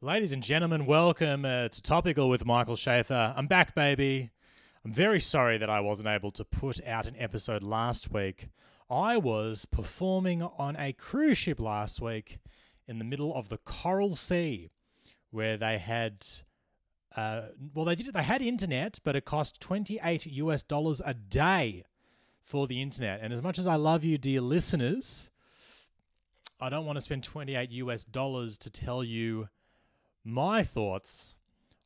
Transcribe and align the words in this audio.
Ladies 0.00 0.30
and 0.30 0.44
gentlemen, 0.44 0.86
welcome 0.86 1.44
uh, 1.44 1.66
to 1.66 1.82
Topical 1.82 2.28
with 2.28 2.46
Michael 2.46 2.76
Shafar. 2.76 3.34
I'm 3.36 3.48
back, 3.48 3.74
baby. 3.74 4.30
I'm 4.84 4.92
very 4.92 5.18
sorry 5.18 5.58
that 5.58 5.68
I 5.68 5.80
wasn't 5.80 6.06
able 6.06 6.30
to 6.30 6.44
put 6.44 6.80
out 6.86 7.08
an 7.08 7.16
episode 7.18 7.64
last 7.64 8.12
week. 8.12 8.46
I 8.88 9.16
was 9.16 9.64
performing 9.64 10.40
on 10.40 10.76
a 10.76 10.92
cruise 10.92 11.36
ship 11.36 11.58
last 11.58 12.00
week 12.00 12.38
in 12.86 13.00
the 13.00 13.04
middle 13.04 13.34
of 13.34 13.48
the 13.48 13.58
Coral 13.58 14.14
Sea, 14.14 14.70
where 15.32 15.56
they 15.56 15.78
had, 15.78 16.24
uh, 17.16 17.46
well, 17.74 17.84
they 17.84 17.96
did. 17.96 18.14
They 18.14 18.22
had 18.22 18.40
internet, 18.40 19.00
but 19.02 19.16
it 19.16 19.24
cost 19.24 19.60
28 19.60 20.26
US 20.26 20.62
dollars 20.62 21.02
a 21.04 21.12
day 21.12 21.82
for 22.40 22.68
the 22.68 22.80
internet. 22.80 23.18
And 23.20 23.32
as 23.32 23.42
much 23.42 23.58
as 23.58 23.66
I 23.66 23.74
love 23.74 24.04
you, 24.04 24.16
dear 24.16 24.42
listeners, 24.42 25.28
I 26.60 26.68
don't 26.68 26.86
want 26.86 26.98
to 26.98 27.02
spend 27.02 27.24
28 27.24 27.72
US 27.72 28.04
dollars 28.04 28.58
to 28.58 28.70
tell 28.70 29.02
you 29.02 29.48
my 30.28 30.62
thoughts 30.62 31.38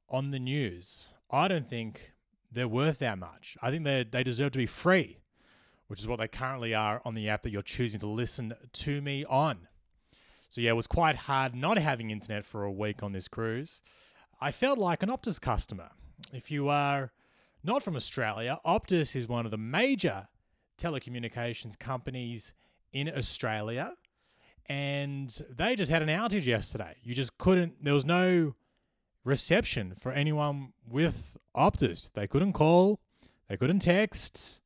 on 0.09 0.33
the 0.33 0.39
news. 0.39 1.15
I 1.31 1.47
don't 1.47 1.69
think 1.69 2.13
they're 2.51 2.69
worth 2.69 2.99
that 2.99 3.19
much. 3.19 3.57
I 3.63 3.71
think 3.71 3.85
they 3.85 4.05
they 4.05 4.25
deserve 4.25 4.53
to 4.53 4.59
be 4.59 4.67
free, 4.67 5.19
which 5.87 6.01
is 6.01 6.09
what 6.09 6.19
they 6.19 6.29
currently 6.29 6.75
are 6.75 7.01
on 7.05 7.15
the 7.15 7.29
app 7.29 7.43
that 7.45 7.51
you're 7.51 7.63
choosing 7.63 8.01
to 8.01 8.09
listen 8.09 8.53
to 8.73 9.01
me 9.01 9.25
on. 9.25 9.69
So 10.51 10.61
yeah, 10.61 10.71
it 10.71 10.77
was 10.77 10.89
quite 10.89 11.17
hard 11.17 11.55
not 11.55 11.79
having 11.79 12.11
internet 12.11 12.45
for 12.45 12.65
a 12.65 12.73
week 12.73 13.03
on 13.03 13.13
this 13.13 13.29
cruise. 13.29 13.81
I 14.41 14.51
felt 14.51 14.79
like 14.79 15.03
an 15.03 15.09
Optus 15.09 15.41
customer. 15.41 15.91
If 16.33 16.51
you 16.51 16.69
are 16.69 17.13
not 17.63 17.83
from 17.83 17.95
Australia, 17.95 18.59
Optus 18.67 19.15
is 19.15 19.29
one 19.29 19.45
of 19.45 19.53
the 19.53 19.57
major 19.57 20.27
telecommunications 20.79 21.79
companies 21.79 22.53
in 22.93 23.09
Australia 23.09 23.93
and 24.69 25.43
they 25.51 25.77
just 25.77 25.91
had 25.91 26.03
an 26.03 26.09
outage 26.09 26.47
yesterday. 26.47 26.97
You 27.03 27.15
just 27.15 27.37
couldn't, 27.39 27.85
there 27.85 27.95
was 27.95 28.05
no 28.05 28.55
reception 29.25 29.95
for 29.95 30.13
anyone 30.13 30.73
with 30.89 31.37
Optus. 31.57 32.13
They 32.13 32.27
couldn't 32.27 32.53
call, 32.53 33.01
they 33.49 33.57
couldn't 33.57 33.81
text, 33.81 34.61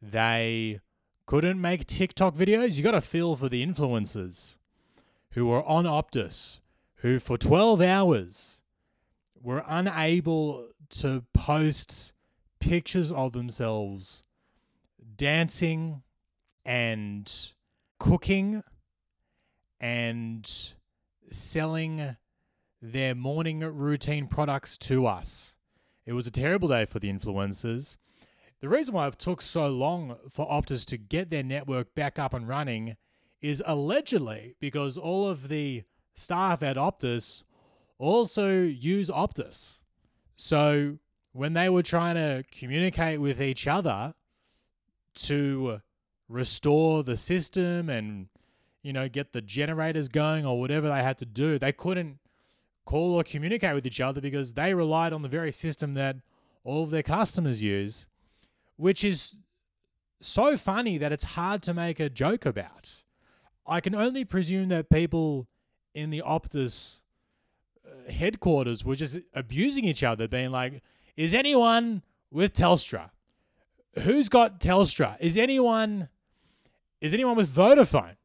they 0.00 0.80
couldn't 1.26 1.60
make 1.60 1.86
TikTok 1.86 2.34
videos. 2.34 2.76
You 2.76 2.82
got 2.82 2.92
to 2.92 3.00
feel 3.00 3.36
for 3.36 3.48
the 3.48 3.64
influencers 3.64 4.58
who 5.32 5.46
were 5.46 5.64
on 5.64 5.84
Optus, 5.84 6.60
who 6.96 7.18
for 7.18 7.38
12 7.38 7.80
hours 7.80 8.62
were 9.40 9.62
unable 9.66 10.68
to 10.90 11.24
post 11.32 12.12
pictures 12.58 13.10
of 13.12 13.32
themselves 13.32 14.24
dancing 15.16 16.02
and 16.64 17.52
cooking 17.98 18.62
and 19.80 20.74
selling 21.30 22.16
their 22.82 23.14
morning 23.14 23.60
routine 23.60 24.26
products 24.26 24.76
to 24.78 25.06
us. 25.06 25.56
It 26.06 26.12
was 26.12 26.26
a 26.26 26.30
terrible 26.30 26.68
day 26.68 26.84
for 26.84 26.98
the 26.98 27.10
influencers. 27.12 27.96
The 28.60 28.68
reason 28.68 28.94
why 28.94 29.06
it 29.06 29.18
took 29.18 29.40
so 29.40 29.68
long 29.68 30.16
for 30.28 30.46
Optus 30.48 30.84
to 30.86 30.98
get 30.98 31.30
their 31.30 31.42
network 31.42 31.94
back 31.94 32.18
up 32.18 32.34
and 32.34 32.46
running 32.46 32.96
is 33.40 33.62
allegedly 33.64 34.54
because 34.60 34.98
all 34.98 35.26
of 35.26 35.48
the 35.48 35.84
staff 36.14 36.62
at 36.62 36.76
Optus 36.76 37.42
also 37.98 38.62
use 38.62 39.08
Optus. 39.08 39.78
So 40.36 40.98
when 41.32 41.54
they 41.54 41.68
were 41.68 41.82
trying 41.82 42.16
to 42.16 42.44
communicate 42.50 43.20
with 43.20 43.40
each 43.40 43.66
other 43.66 44.14
to 45.14 45.80
restore 46.28 47.02
the 47.02 47.16
system 47.16 47.88
and 47.88 48.28
you 48.82 48.92
know, 48.92 49.08
get 49.08 49.32
the 49.32 49.40
generators 49.40 50.08
going 50.08 50.46
or 50.46 50.58
whatever 50.58 50.88
they 50.88 51.02
had 51.02 51.18
to 51.18 51.26
do. 51.26 51.58
They 51.58 51.72
couldn't 51.72 52.18
call 52.84 53.14
or 53.14 53.22
communicate 53.22 53.74
with 53.74 53.86
each 53.86 54.00
other 54.00 54.20
because 54.20 54.54
they 54.54 54.74
relied 54.74 55.12
on 55.12 55.22
the 55.22 55.28
very 55.28 55.52
system 55.52 55.94
that 55.94 56.16
all 56.64 56.82
of 56.84 56.90
their 56.90 57.02
customers 57.02 57.62
use, 57.62 58.06
which 58.76 59.04
is 59.04 59.36
so 60.20 60.56
funny 60.56 60.98
that 60.98 61.12
it's 61.12 61.24
hard 61.24 61.62
to 61.62 61.74
make 61.74 62.00
a 62.00 62.10
joke 62.10 62.44
about. 62.44 63.02
I 63.66 63.80
can 63.80 63.94
only 63.94 64.24
presume 64.24 64.68
that 64.68 64.90
people 64.90 65.46
in 65.94 66.10
the 66.10 66.22
Optus 66.26 67.00
uh, 67.86 68.10
headquarters 68.10 68.84
were 68.84 68.96
just 68.96 69.18
abusing 69.34 69.84
each 69.84 70.02
other, 70.02 70.28
being 70.28 70.50
like, 70.50 70.82
is 71.16 71.34
anyone 71.34 72.02
with 72.30 72.52
Telstra? 72.52 73.10
Who's 74.00 74.28
got 74.28 74.60
Telstra? 74.60 75.16
Is 75.20 75.36
anyone 75.36 76.08
is 77.00 77.14
anyone 77.14 77.36
with 77.36 77.48
Vodafone? 77.48 78.16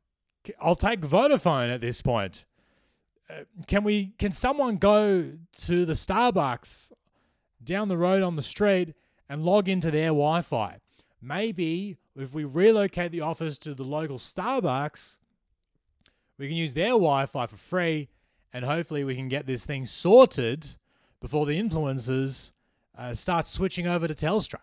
I'll 0.59 0.75
take 0.75 1.01
Vodafone 1.01 1.73
at 1.73 1.81
this 1.81 2.01
point. 2.01 2.45
Uh, 3.29 3.44
can 3.67 3.83
we? 3.83 4.13
Can 4.19 4.31
someone 4.31 4.78
go 4.78 5.31
to 5.61 5.85
the 5.85 5.94
Starbucks 5.94 6.91
down 7.63 7.88
the 7.88 7.97
road 7.97 8.22
on 8.22 8.35
the 8.35 8.41
street 8.41 8.94
and 9.28 9.44
log 9.44 9.67
into 9.67 9.89
their 9.89 10.09
Wi-Fi? 10.09 10.78
Maybe 11.22 11.97
if 12.16 12.33
we 12.33 12.44
relocate 12.44 13.11
the 13.11 13.22
office 13.22 13.57
to 13.59 13.73
the 13.73 13.83
local 13.83 14.19
Starbucks, 14.19 15.17
we 16.38 16.47
can 16.47 16.56
use 16.56 16.73
their 16.73 16.91
Wi-Fi 16.91 17.45
for 17.47 17.57
free, 17.57 18.09
and 18.53 18.63
hopefully 18.63 19.03
we 19.03 19.16
can 19.16 19.27
get 19.27 19.47
this 19.47 19.66
thing 19.66 19.85
sorted 19.85 20.75
before 21.19 21.45
the 21.45 21.59
influencers 21.59 22.51
uh, 22.97 23.13
start 23.13 23.47
switching 23.47 23.88
over 23.88 24.07
to 24.07 24.13
Telstra. 24.13 24.59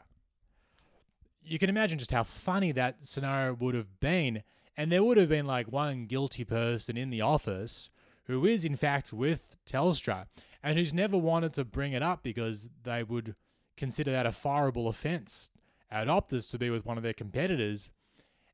You 1.44 1.58
can 1.58 1.68
imagine 1.68 1.98
just 1.98 2.12
how 2.12 2.22
funny 2.22 2.70
that 2.72 3.04
scenario 3.04 3.54
would 3.54 3.74
have 3.74 3.98
been 3.98 4.42
and 4.76 4.90
there 4.90 5.02
would 5.02 5.18
have 5.18 5.28
been 5.28 5.46
like 5.46 5.70
one 5.70 6.06
guilty 6.06 6.44
person 6.44 6.96
in 6.96 7.10
the 7.10 7.20
office 7.20 7.90
who 8.24 8.46
is, 8.46 8.64
in 8.64 8.76
fact, 8.76 9.12
with 9.12 9.56
Telstra 9.66 10.26
and 10.62 10.78
who's 10.78 10.94
never 10.94 11.18
wanted 11.18 11.52
to 11.54 11.64
bring 11.64 11.92
it 11.92 12.02
up 12.02 12.22
because 12.22 12.70
they 12.84 13.02
would 13.02 13.34
consider 13.76 14.12
that 14.12 14.26
a 14.26 14.30
fireable 14.30 14.88
offence 14.88 15.50
at 15.90 16.06
Optus 16.06 16.50
to 16.50 16.58
be 16.58 16.70
with 16.70 16.86
one 16.86 16.96
of 16.96 17.02
their 17.02 17.12
competitors. 17.12 17.90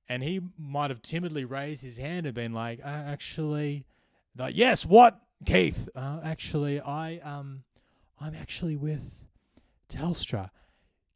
And 0.09 0.23
he 0.23 0.41
might 0.59 0.91
have 0.91 1.03
timidly 1.03 1.45
raised 1.45 1.83
his 1.83 1.99
hand 1.99 2.27
and 2.27 2.35
been 2.35 2.53
like, 2.53 2.81
uh, 2.81 2.89
actually, 2.89 3.85
like, 4.37 4.57
yes, 4.57 4.87
what, 4.87 5.21
Keith? 5.45 5.89
Uh, 5.95 6.21
actually, 6.25 6.81
I, 6.81 7.19
um, 7.19 7.63
I'm 8.19 8.35
actually 8.35 8.77
with 8.77 9.27
Telstra. 9.89 10.51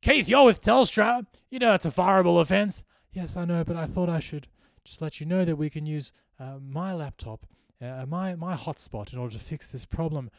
Keith, 0.02 0.28
you're 0.28 0.44
with 0.44 0.60
Telstra. 0.60 1.26
You 1.50 1.58
know 1.58 1.74
it's 1.74 1.86
a 1.86 1.90
fireable 1.90 2.40
offence. 2.40 2.84
Yes, 3.12 3.36
I 3.36 3.44
know, 3.44 3.64
but 3.64 3.76
I 3.76 3.86
thought 3.86 4.08
I 4.08 4.18
should 4.18 4.48
just 4.84 5.00
let 5.00 5.20
you 5.20 5.26
know 5.26 5.44
that 5.44 5.56
we 5.56 5.70
can 5.70 5.86
use 5.86 6.12
uh, 6.38 6.58
my 6.60 6.92
laptop, 6.92 7.46
uh, 7.80 8.04
my 8.06 8.34
my 8.34 8.56
hotspot, 8.56 9.12
in 9.12 9.18
order 9.18 9.34
to 9.34 9.40
fix 9.40 9.68
this 9.68 9.84
problem. 9.84 10.30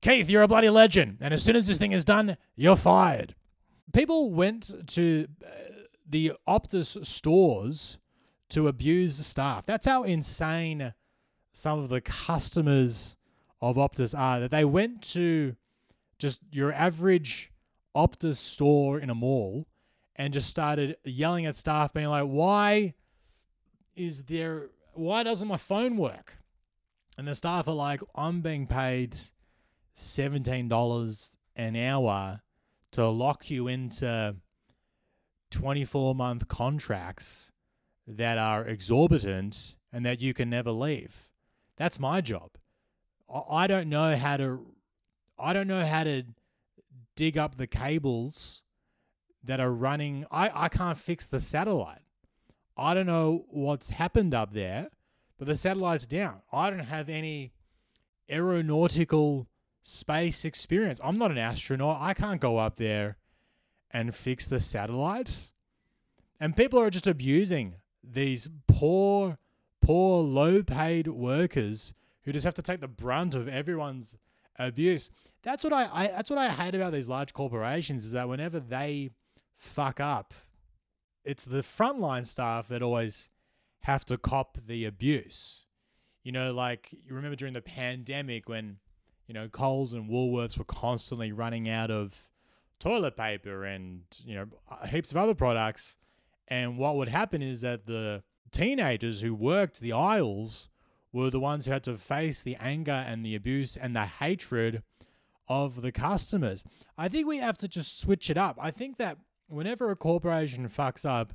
Keith, 0.00 0.28
you're 0.28 0.42
a 0.42 0.48
bloody 0.48 0.70
legend, 0.70 1.18
and 1.20 1.32
as 1.32 1.42
soon 1.42 1.56
as 1.56 1.66
this 1.66 1.78
thing 1.78 1.92
is 1.92 2.04
done, 2.04 2.36
you're 2.54 2.76
fired. 2.76 3.34
People 3.92 4.30
went 4.30 4.88
to 4.88 5.26
uh, 5.44 5.48
the 6.08 6.32
Optus 6.46 7.04
stores 7.06 7.98
to 8.50 8.68
abuse 8.68 9.24
staff. 9.24 9.64
That's 9.66 9.86
how 9.86 10.02
insane 10.02 10.92
some 11.52 11.78
of 11.78 11.88
the 11.88 12.00
customers 12.00 13.16
of 13.60 13.76
Optus 13.76 14.16
are. 14.18 14.40
That 14.40 14.50
they 14.50 14.64
went 14.64 15.02
to 15.14 15.56
just 16.18 16.40
your 16.50 16.72
average 16.72 17.52
Optus 17.96 18.36
store 18.36 18.98
in 18.98 19.10
a 19.10 19.14
mall 19.14 19.66
and 20.16 20.32
just 20.32 20.48
started 20.48 20.96
yelling 21.04 21.46
at 21.46 21.56
staff, 21.56 21.92
being 21.92 22.08
like, 22.08 22.24
"Why?" 22.24 22.94
Is 23.96 24.24
there 24.24 24.68
why 24.94 25.22
doesn't 25.22 25.48
my 25.48 25.56
phone 25.56 25.96
work? 25.96 26.38
And 27.18 27.26
the 27.26 27.34
staff 27.34 27.68
are 27.68 27.74
like, 27.74 28.00
I'm 28.14 28.40
being 28.40 28.66
paid 28.66 29.16
$17 29.96 31.36
an 31.56 31.76
hour 31.76 32.40
to 32.92 33.08
lock 33.08 33.50
you 33.50 33.68
into 33.68 34.36
24 35.50 36.14
month 36.14 36.48
contracts 36.48 37.52
that 38.06 38.38
are 38.38 38.64
exorbitant 38.64 39.76
and 39.92 40.04
that 40.04 40.20
you 40.20 40.34
can 40.34 40.50
never 40.50 40.70
leave. 40.70 41.28
That's 41.76 41.98
my 41.98 42.20
job. 42.20 42.50
I 43.50 43.66
don't 43.66 43.88
know 43.88 44.16
how 44.16 44.36
to 44.36 44.66
I 45.38 45.52
don't 45.52 45.66
know 45.66 45.84
how 45.84 46.04
to 46.04 46.22
dig 47.16 47.36
up 47.36 47.56
the 47.56 47.66
cables 47.66 48.62
that 49.42 49.60
are 49.60 49.72
running 49.72 50.24
I, 50.30 50.50
I 50.54 50.68
can't 50.68 50.96
fix 50.96 51.26
the 51.26 51.40
satellite. 51.40 52.05
I 52.76 52.94
don't 52.94 53.06
know 53.06 53.46
what's 53.50 53.90
happened 53.90 54.34
up 54.34 54.52
there, 54.52 54.88
but 55.38 55.46
the 55.46 55.56
satellite's 55.56 56.06
down. 56.06 56.42
I 56.52 56.70
don't 56.70 56.80
have 56.80 57.08
any 57.08 57.52
aeronautical 58.30 59.46
space 59.82 60.44
experience. 60.44 61.00
I'm 61.02 61.18
not 61.18 61.30
an 61.30 61.38
astronaut. 61.38 61.98
I 62.00 62.12
can't 62.12 62.40
go 62.40 62.58
up 62.58 62.76
there 62.76 63.16
and 63.90 64.14
fix 64.14 64.46
the 64.46 64.60
satellite. 64.60 65.52
And 66.38 66.56
people 66.56 66.78
are 66.80 66.90
just 66.90 67.06
abusing 67.06 67.76
these 68.02 68.48
poor, 68.66 69.38
poor, 69.80 70.22
low 70.22 70.62
paid 70.62 71.08
workers 71.08 71.94
who 72.22 72.32
just 72.32 72.44
have 72.44 72.54
to 72.54 72.62
take 72.62 72.80
the 72.80 72.88
brunt 72.88 73.34
of 73.34 73.48
everyone's 73.48 74.18
abuse. 74.58 75.10
That's 75.42 75.64
what 75.64 75.72
I, 75.72 75.88
I 75.92 76.06
that's 76.08 76.30
what 76.30 76.38
I 76.38 76.50
hate 76.50 76.74
about 76.74 76.92
these 76.92 77.08
large 77.08 77.32
corporations 77.32 78.04
is 78.04 78.12
that 78.12 78.28
whenever 78.28 78.60
they 78.60 79.10
fuck 79.54 80.00
up 80.00 80.34
it's 81.26 81.44
the 81.44 81.62
frontline 81.62 82.26
staff 82.26 82.68
that 82.68 82.82
always 82.82 83.28
have 83.80 84.04
to 84.06 84.16
cop 84.16 84.58
the 84.66 84.84
abuse. 84.84 85.66
You 86.22 86.32
know, 86.32 86.52
like 86.52 86.88
you 86.92 87.14
remember 87.14 87.36
during 87.36 87.54
the 87.54 87.62
pandemic 87.62 88.48
when 88.48 88.78
you 89.26 89.34
know, 89.34 89.48
Coles 89.48 89.92
and 89.92 90.08
Woolworths 90.08 90.56
were 90.56 90.64
constantly 90.64 91.32
running 91.32 91.68
out 91.68 91.90
of 91.90 92.28
toilet 92.78 93.16
paper 93.16 93.64
and, 93.64 94.02
you 94.24 94.34
know, 94.36 94.46
uh, 94.70 94.86
heaps 94.86 95.10
of 95.10 95.16
other 95.16 95.34
products. 95.34 95.96
And 96.48 96.78
what 96.78 96.96
would 96.96 97.08
happen 97.08 97.42
is 97.42 97.62
that 97.62 97.86
the 97.86 98.22
teenagers 98.52 99.20
who 99.20 99.34
worked 99.34 99.80
the 99.80 99.92
aisles 99.92 100.68
were 101.12 101.30
the 101.30 101.40
ones 101.40 101.66
who 101.66 101.72
had 101.72 101.82
to 101.84 101.98
face 101.98 102.42
the 102.42 102.56
anger 102.56 102.92
and 102.92 103.24
the 103.24 103.34
abuse 103.34 103.76
and 103.76 103.96
the 103.96 104.04
hatred 104.04 104.82
of 105.48 105.82
the 105.82 105.92
customers. 105.92 106.62
I 106.96 107.08
think 107.08 107.26
we 107.26 107.38
have 107.38 107.58
to 107.58 107.68
just 107.68 108.00
switch 108.00 108.30
it 108.30 108.36
up. 108.36 108.58
I 108.60 108.70
think 108.70 108.98
that 108.98 109.18
whenever 109.48 109.90
a 109.90 109.96
corporation 109.96 110.68
fucks 110.68 111.08
up, 111.08 111.32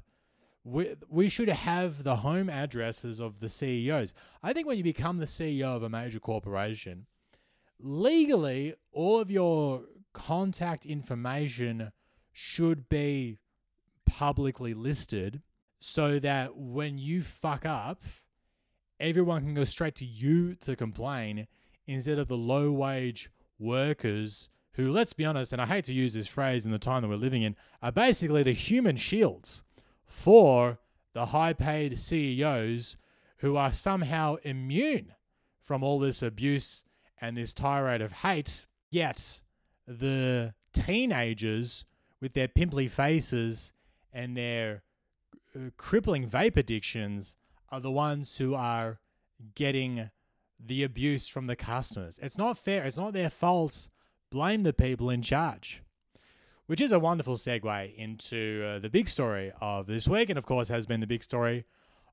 we, 0.64 0.96
we 1.10 1.28
should 1.28 1.50
have 1.50 2.04
the 2.04 2.18
home 2.18 2.50
addresses 2.50 3.20
of 3.20 3.40
the 3.40 3.50
CEOs. 3.50 4.14
I 4.44 4.54
think 4.54 4.68
when 4.68 4.78
you 4.78 4.84
become 4.84 5.18
the 5.18 5.26
CEO 5.26 5.76
of 5.76 5.84
a 5.84 5.90
major 5.90 6.20
corporation, 6.20 7.08
legally, 7.80 8.76
all 8.92 9.20
of 9.20 9.32
your 9.32 9.84
contact 10.14 10.86
information 10.86 11.92
should 12.32 12.88
be 12.90 13.40
publicly 14.06 14.74
listed 14.74 15.42
so 15.80 16.20
that 16.20 16.56
when 16.56 16.98
you 16.98 17.24
fuck 17.24 17.66
up, 17.66 18.04
everyone 19.00 19.42
can 19.42 19.54
go 19.56 19.64
straight 19.64 19.96
to 19.96 20.06
you 20.06 20.54
to 20.56 20.76
complain 20.76 21.48
instead 21.88 22.20
of 22.20 22.28
the 22.28 22.38
low 22.38 22.72
wage 22.72 23.32
workers 23.58 24.50
who, 24.74 24.92
let's 24.92 25.14
be 25.14 25.26
honest, 25.26 25.52
and 25.52 25.62
I 25.62 25.66
hate 25.66 25.86
to 25.86 25.94
use 25.94 26.14
this 26.14 26.28
phrase 26.28 26.66
in 26.66 26.72
the 26.72 26.80
time 26.80 27.02
that 27.02 27.10
we're 27.10 27.16
living 27.16 27.42
in, 27.42 27.56
are 27.82 27.92
basically 27.92 28.44
the 28.44 28.54
human 28.54 28.98
shields 28.98 29.64
for 30.06 30.80
the 31.14 31.28
high 31.28 31.54
paid 31.54 31.98
CEOs 31.98 32.98
who 33.38 33.58
are 33.58 33.74
somehow 33.74 34.36
immune 34.44 35.14
from 35.62 35.84
all 35.84 36.00
this 36.00 36.22
abuse 36.22 36.84
and 37.20 37.36
this 37.36 37.54
tirade 37.54 38.02
of 38.02 38.12
hate. 38.12 38.66
Yet 38.90 39.42
the 39.88 40.54
teenagers 40.74 41.86
with 42.22 42.34
their 42.34 42.48
pimply 42.48 42.88
faces 42.88 43.74
and 44.14 44.38
their 44.38 44.84
uh, 45.56 45.70
crippling 45.78 46.28
vape 46.28 46.58
addictions 46.58 47.36
are 47.70 47.80
the 47.80 47.92
ones 47.92 48.38
who 48.38 48.54
are 48.54 49.00
getting 49.56 50.10
the 50.60 50.84
abuse 50.84 51.28
from 51.28 51.48
the 51.48 51.56
customers. 51.56 52.20
It's 52.22 52.38
not 52.38 52.58
fair. 52.58 52.84
It's 52.84 52.98
not 52.98 53.14
their 53.14 53.30
fault. 53.30 53.90
Blame 54.32 54.64
the 54.64 54.74
people 54.74 55.10
in 55.10 55.22
charge. 55.22 55.84
Which 56.66 56.80
is 56.80 56.94
a 56.94 57.00
wonderful 57.00 57.36
segue 57.36 57.96
into 57.96 58.66
uh, 58.66 58.80
the 58.80 58.90
big 58.90 59.10
story 59.10 59.52
of 59.60 59.88
this 59.88 60.08
week, 60.08 60.30
and 60.30 60.38
of 60.38 60.46
course, 60.46 60.70
has 60.70 60.86
been 60.86 61.02
the 61.02 61.08
big 61.08 61.22
story 61.22 61.66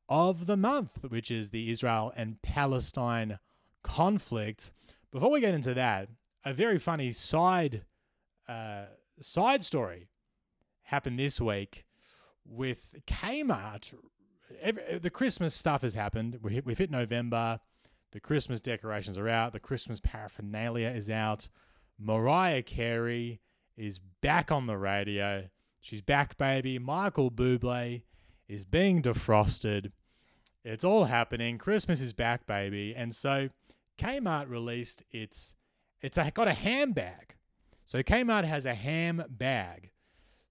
of 0.08 0.46
the 0.46 0.56
month, 0.56 1.04
which 1.08 1.30
is 1.30 1.50
the 1.50 1.70
Israel 1.70 2.12
and 2.16 2.42
Palestine 2.42 3.38
conflict. 3.84 4.72
Before 5.12 5.30
we 5.30 5.40
get 5.40 5.54
into 5.54 5.74
that, 5.74 6.08
a 6.44 6.52
very 6.52 6.78
funny 6.78 7.12
side 7.12 7.84
uh, 8.48 8.86
side 9.20 9.62
story 9.62 10.08
happened 10.82 11.18
this 11.18 11.40
week 11.40 11.84
with 12.44 12.96
Kmart. 13.06 13.94
Every, 14.60 14.98
the 14.98 15.10
Christmas 15.10 15.54
stuff 15.54 15.82
has 15.82 15.94
happened. 15.94 16.38
We 16.42 16.54
hit, 16.54 16.66
we've 16.66 16.78
hit 16.78 16.90
November. 16.90 17.60
The 18.10 18.20
Christmas 18.20 18.60
decorations 18.60 19.18
are 19.18 19.28
out. 19.28 19.52
The 19.52 19.60
Christmas 19.60 20.00
paraphernalia 20.00 20.88
is 20.88 21.10
out. 21.10 21.48
Mariah 21.98 22.62
Carey 22.62 23.40
is 23.76 23.98
back 24.20 24.52
on 24.52 24.66
the 24.66 24.76
radio. 24.76 25.48
She's 25.80 26.00
back, 26.00 26.36
baby. 26.36 26.78
Michael 26.78 27.30
Bublé 27.30 28.02
is 28.48 28.64
being 28.64 29.02
defrosted. 29.02 29.92
It's 30.64 30.84
all 30.84 31.04
happening. 31.04 31.58
Christmas 31.58 32.00
is 32.00 32.12
back, 32.12 32.46
baby. 32.46 32.94
And 32.94 33.14
so 33.14 33.48
Kmart 33.98 34.48
released 34.48 35.02
its 35.10 35.54
it's 36.00 36.18
a, 36.18 36.30
got 36.30 36.46
a 36.46 36.52
ham 36.52 36.92
bag. 36.92 37.34
So 37.84 38.02
Kmart 38.02 38.44
has 38.44 38.66
a 38.66 38.74
ham 38.74 39.24
bag. 39.28 39.90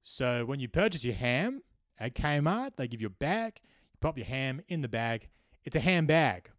So 0.02 0.44
when 0.46 0.60
you 0.60 0.68
purchase 0.68 1.06
your 1.06 1.16
ham 1.16 1.62
at 1.98 2.16
Kmart, 2.16 2.72
they 2.76 2.88
give 2.88 3.02
you 3.02 3.08
a 3.08 3.12
bag. 3.12 3.62
You 3.94 3.98
pop 4.02 4.18
your 4.18 4.28
ham 4.28 4.62
in 4.68 4.82
the 4.82 4.88
bag. 4.88 5.30
It's 5.64 5.76
a 5.76 5.80
ham 5.80 6.06
bag. 6.06 6.50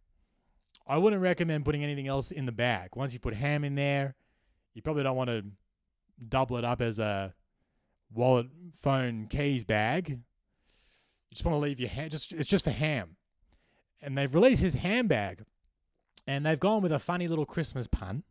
I 0.87 0.97
wouldn't 0.97 1.21
recommend 1.21 1.65
putting 1.65 1.83
anything 1.83 2.07
else 2.07 2.31
in 2.31 2.47
the 2.47 2.51
bag. 2.51 2.89
Once 2.95 3.13
you 3.13 3.19
put 3.19 3.35
ham 3.35 3.63
in 3.63 3.75
there, 3.75 4.15
you 4.79 4.81
probably 4.81 5.03
don't 5.03 5.17
want 5.17 5.29
to 5.29 5.43
double 6.29 6.55
it 6.55 6.63
up 6.63 6.79
as 6.79 6.99
a 6.99 7.33
wallet, 8.13 8.47
phone, 8.79 9.27
keys 9.27 9.65
bag. 9.65 10.07
You 10.07 10.19
just 11.31 11.43
want 11.43 11.53
to 11.55 11.59
leave 11.59 11.81
your 11.81 11.89
hand. 11.89 12.11
Just 12.11 12.31
it's 12.31 12.47
just 12.47 12.63
for 12.63 12.71
ham. 12.71 13.17
And 14.01 14.17
they've 14.17 14.33
released 14.33 14.61
his 14.61 14.75
handbag, 14.75 15.43
and 16.25 16.45
they've 16.45 16.57
gone 16.59 16.81
with 16.81 16.93
a 16.93 16.99
funny 16.99 17.27
little 17.27 17.45
Christmas 17.45 17.87
pun, 17.87 18.23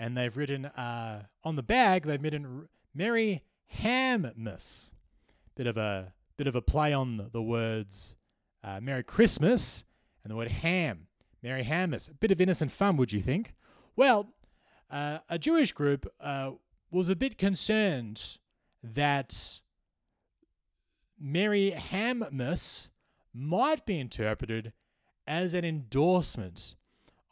and 0.00 0.16
they've 0.16 0.36
written 0.36 0.64
uh, 0.66 1.26
on 1.44 1.54
the 1.54 1.62
bag 1.62 2.02
they've 2.02 2.20
written 2.20 2.68
"Merry 2.92 3.44
Hammas," 3.80 4.90
bit 5.54 5.68
of 5.68 5.76
a 5.76 6.12
bit 6.36 6.48
of 6.48 6.56
a 6.56 6.60
play 6.60 6.92
on 6.92 7.30
the, 7.32 7.40
words 7.40 8.16
uh, 8.64 8.80
"Merry 8.80 9.04
Christmas" 9.04 9.84
and 10.24 10.32
the 10.32 10.36
word 10.36 10.48
ham. 10.48 11.06
Merry 11.40 11.62
Hammas. 11.62 12.10
A 12.10 12.14
bit 12.14 12.32
of 12.32 12.40
innocent 12.40 12.72
fun, 12.72 12.96
would 12.96 13.12
you 13.12 13.22
think? 13.22 13.54
Well, 13.94 14.34
uh, 14.90 15.18
a 15.28 15.38
Jewish 15.38 15.72
group 15.72 16.06
uh, 16.20 16.52
was 16.90 17.08
a 17.08 17.16
bit 17.16 17.38
concerned 17.38 18.38
that 18.82 19.60
Mary 21.20 21.74
Hammas 21.76 22.90
might 23.34 23.84
be 23.84 23.98
interpreted 23.98 24.72
as 25.26 25.54
an 25.54 25.64
endorsement 25.64 26.74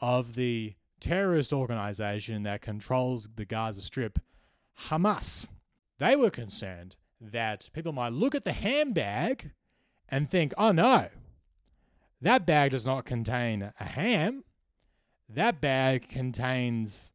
of 0.00 0.34
the 0.34 0.74
terrorist 1.00 1.52
organization 1.52 2.42
that 2.42 2.60
controls 2.60 3.28
the 3.36 3.44
Gaza 3.44 3.80
Strip, 3.80 4.18
Hamas. 4.88 5.48
They 5.98 6.16
were 6.16 6.30
concerned 6.30 6.96
that 7.20 7.70
people 7.72 7.92
might 7.92 8.12
look 8.12 8.34
at 8.34 8.44
the 8.44 8.52
handbag 8.52 9.52
and 10.08 10.30
think, 10.30 10.52
oh 10.58 10.72
no, 10.72 11.08
that 12.20 12.46
bag 12.46 12.72
does 12.72 12.86
not 12.86 13.04
contain 13.04 13.72
a 13.80 13.84
ham. 13.84 14.44
That 15.28 15.60
bag 15.60 16.08
contains 16.08 17.12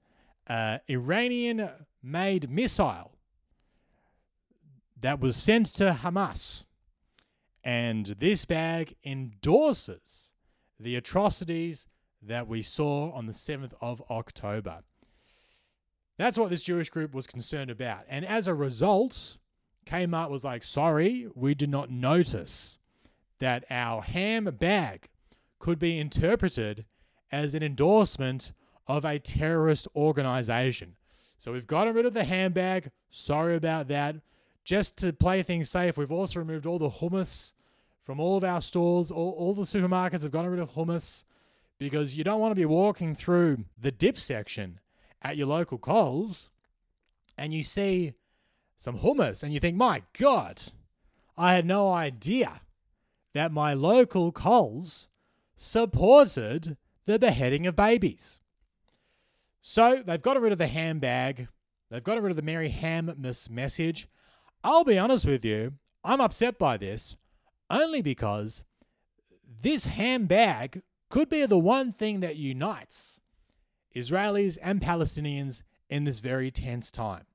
an 0.51 0.81
Iranian 0.89 1.69
made 2.03 2.49
missile 2.49 3.15
that 4.99 5.19
was 5.19 5.35
sent 5.35 5.67
to 5.67 5.97
Hamas. 6.03 6.65
And 7.63 8.05
this 8.05 8.43
bag 8.45 8.95
endorses 9.05 10.33
the 10.79 10.95
atrocities 10.95 11.85
that 12.21 12.47
we 12.47 12.61
saw 12.61 13.11
on 13.11 13.27
the 13.27 13.33
7th 13.33 13.73
of 13.81 14.01
October. 14.09 14.79
That's 16.17 16.37
what 16.37 16.49
this 16.49 16.63
Jewish 16.63 16.89
group 16.89 17.13
was 17.13 17.27
concerned 17.27 17.71
about. 17.71 18.03
And 18.09 18.25
as 18.25 18.47
a 18.47 18.53
result, 18.53 19.37
Kmart 19.85 20.29
was 20.29 20.43
like, 20.43 20.63
sorry, 20.63 21.27
we 21.33 21.55
did 21.55 21.69
not 21.69 21.89
notice 21.89 22.77
that 23.39 23.63
our 23.69 24.01
ham 24.01 24.45
bag 24.59 25.07
could 25.59 25.79
be 25.79 25.97
interpreted 25.97 26.85
as 27.31 27.55
an 27.55 27.63
endorsement 27.63 28.51
of 28.87 29.05
a 29.05 29.19
terrorist 29.19 29.87
organization. 29.95 30.95
So 31.39 31.51
we've 31.51 31.67
gotten 31.67 31.93
rid 31.93 32.05
of 32.05 32.13
the 32.13 32.23
handbag. 32.23 32.91
Sorry 33.09 33.55
about 33.55 33.87
that. 33.87 34.15
Just 34.63 34.97
to 34.97 35.11
play 35.11 35.41
things 35.41 35.69
safe, 35.69 35.97
we've 35.97 36.11
also 36.11 36.39
removed 36.39 36.65
all 36.65 36.77
the 36.77 36.89
hummus 36.89 37.53
from 38.03 38.19
all 38.19 38.37
of 38.37 38.43
our 38.43 38.61
stores. 38.61 39.09
All, 39.09 39.31
all 39.31 39.53
the 39.53 39.63
supermarkets 39.63 40.23
have 40.23 40.31
gotten 40.31 40.51
rid 40.51 40.59
of 40.59 40.71
hummus 40.71 41.23
because 41.79 42.15
you 42.15 42.23
don't 42.23 42.39
want 42.39 42.51
to 42.51 42.59
be 42.59 42.65
walking 42.65 43.15
through 43.15 43.65
the 43.79 43.91
dip 43.91 44.19
section 44.19 44.79
at 45.21 45.37
your 45.37 45.47
local 45.47 45.77
Coles 45.77 46.49
and 47.37 47.53
you 47.53 47.63
see 47.63 48.13
some 48.77 48.99
hummus 48.99 49.41
and 49.41 49.53
you 49.53 49.59
think, 49.59 49.77
my 49.77 50.03
God, 50.17 50.61
I 51.37 51.55
had 51.55 51.65
no 51.65 51.91
idea 51.91 52.61
that 53.33 53.51
my 53.51 53.73
local 53.73 54.31
Coles 54.31 55.07
supported 55.55 56.77
the 57.05 57.17
beheading 57.17 57.65
of 57.65 57.75
babies. 57.75 58.41
So 59.61 60.01
they've 60.03 60.21
got 60.21 60.41
rid 60.41 60.51
of 60.51 60.57
the 60.57 60.67
handbag. 60.67 61.47
They've 61.89 62.03
got 62.03 62.21
rid 62.21 62.31
of 62.31 62.35
the 62.35 62.41
Merry 62.41 62.69
Hammas 62.69 63.49
message. 63.49 64.07
I'll 64.63 64.83
be 64.83 64.97
honest 64.97 65.25
with 65.25 65.45
you, 65.45 65.73
I'm 66.03 66.21
upset 66.21 66.57
by 66.57 66.77
this 66.77 67.15
only 67.69 68.01
because 68.01 68.63
this 69.61 69.85
handbag 69.85 70.81
could 71.09 71.29
be 71.29 71.45
the 71.45 71.59
one 71.59 71.91
thing 71.91 72.19
that 72.21 72.35
unites 72.35 73.21
Israelis 73.95 74.57
and 74.61 74.81
Palestinians 74.81 75.63
in 75.89 76.05
this 76.05 76.19
very 76.19 76.49
tense 76.51 76.89
time. 76.91 77.25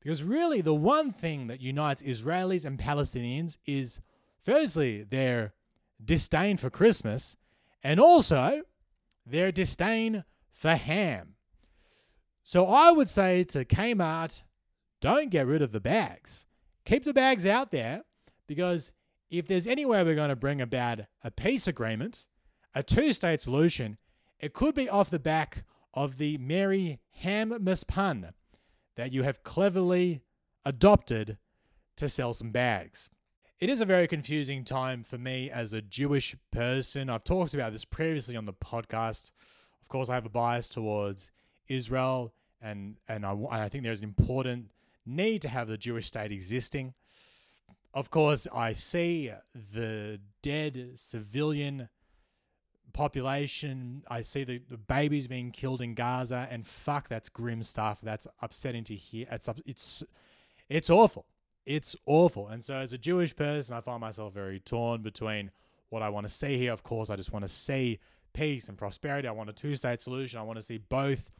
Because 0.00 0.22
really, 0.22 0.60
the 0.60 0.74
one 0.74 1.10
thing 1.10 1.46
that 1.48 1.60
unites 1.60 2.02
Israelis 2.02 2.64
and 2.64 2.78
Palestinians 2.78 3.58
is 3.66 4.00
firstly, 4.42 5.02
their 5.02 5.52
disdain 6.02 6.56
for 6.56 6.70
Christmas 6.70 7.36
and 7.82 8.00
also 8.00 8.62
their 9.26 9.52
disdain 9.52 10.24
for 10.50 10.74
ham. 10.74 11.36
So 12.42 12.66
I 12.66 12.90
would 12.90 13.08
say 13.08 13.42
to 13.44 13.64
Kmart, 13.64 14.42
don't 15.00 15.30
get 15.30 15.46
rid 15.46 15.62
of 15.62 15.72
the 15.72 15.80
bags. 15.80 16.46
Keep 16.84 17.04
the 17.04 17.12
bags 17.12 17.46
out 17.46 17.70
there 17.70 18.02
because 18.46 18.92
if 19.30 19.46
there's 19.46 19.66
any 19.66 19.86
way 19.86 20.02
we're 20.02 20.14
going 20.14 20.30
to 20.30 20.36
bring 20.36 20.60
about 20.60 21.00
a 21.22 21.30
peace 21.30 21.68
agreement, 21.68 22.26
a 22.74 22.82
two 22.82 23.12
state 23.12 23.40
solution, 23.40 23.96
it 24.38 24.52
could 24.52 24.74
be 24.74 24.88
off 24.88 25.10
the 25.10 25.18
back 25.18 25.64
of 25.94 26.18
the 26.18 26.38
Merry 26.38 27.00
ham 27.12 27.56
pun 27.88 28.32
that 28.96 29.12
you 29.12 29.22
have 29.22 29.42
cleverly 29.42 30.22
adopted 30.64 31.38
to 31.96 32.08
sell 32.08 32.32
some 32.32 32.50
bags. 32.50 33.10
It 33.58 33.68
is 33.68 33.80
a 33.80 33.86
very 33.86 34.08
confusing 34.08 34.64
time 34.64 35.02
for 35.04 35.18
me 35.18 35.50
as 35.50 35.72
a 35.72 35.82
Jewish 35.82 36.34
person. 36.50 37.10
I've 37.10 37.24
talked 37.24 37.52
about 37.52 37.72
this 37.72 37.84
previously 37.84 38.36
on 38.36 38.46
the 38.46 38.54
podcast. 38.54 39.32
Of 39.82 39.88
course, 39.88 40.08
I 40.08 40.14
have 40.14 40.26
a 40.26 40.30
bias 40.30 40.68
towards 40.68 41.30
Israel, 41.70 42.34
and 42.60 42.96
and 43.08 43.24
I, 43.24 43.36
I 43.50 43.68
think 43.68 43.84
there's 43.84 44.00
an 44.00 44.08
important 44.08 44.70
need 45.06 45.42
to 45.42 45.48
have 45.48 45.68
the 45.68 45.78
Jewish 45.78 46.06
state 46.06 46.32
existing. 46.32 46.94
Of 47.92 48.10
course, 48.10 48.46
I 48.52 48.72
see 48.72 49.32
the 49.54 50.20
dead 50.42 50.92
civilian 50.94 51.88
population. 52.92 54.04
I 54.08 54.20
see 54.20 54.44
the, 54.44 54.58
the 54.68 54.76
babies 54.76 55.26
being 55.26 55.50
killed 55.50 55.80
in 55.80 55.94
Gaza, 55.94 56.46
and 56.50 56.66
fuck, 56.66 57.08
that's 57.08 57.28
grim 57.28 57.62
stuff. 57.62 58.00
That's 58.02 58.26
upsetting 58.42 58.84
to 58.84 58.94
hear. 58.94 59.26
It's 59.30 59.48
it's 59.64 60.02
it's 60.68 60.90
awful. 60.90 61.26
It's 61.66 61.94
awful. 62.06 62.48
And 62.48 62.64
so, 62.64 62.74
as 62.74 62.92
a 62.92 62.98
Jewish 62.98 63.34
person, 63.34 63.76
I 63.76 63.80
find 63.80 64.00
myself 64.00 64.34
very 64.34 64.60
torn 64.60 65.02
between 65.02 65.50
what 65.88 66.02
I 66.02 66.08
want 66.08 66.26
to 66.26 66.32
see 66.32 66.56
here. 66.56 66.72
Of 66.72 66.82
course, 66.82 67.10
I 67.10 67.16
just 67.16 67.32
want 67.32 67.44
to 67.44 67.48
see 67.48 67.98
peace 68.32 68.68
and 68.68 68.78
prosperity. 68.78 69.28
I 69.28 69.32
want 69.32 69.50
a 69.50 69.52
two-state 69.52 70.00
solution. 70.00 70.38
I 70.38 70.42
want 70.42 70.58
to 70.58 70.64
see 70.64 70.78
both 70.78 71.30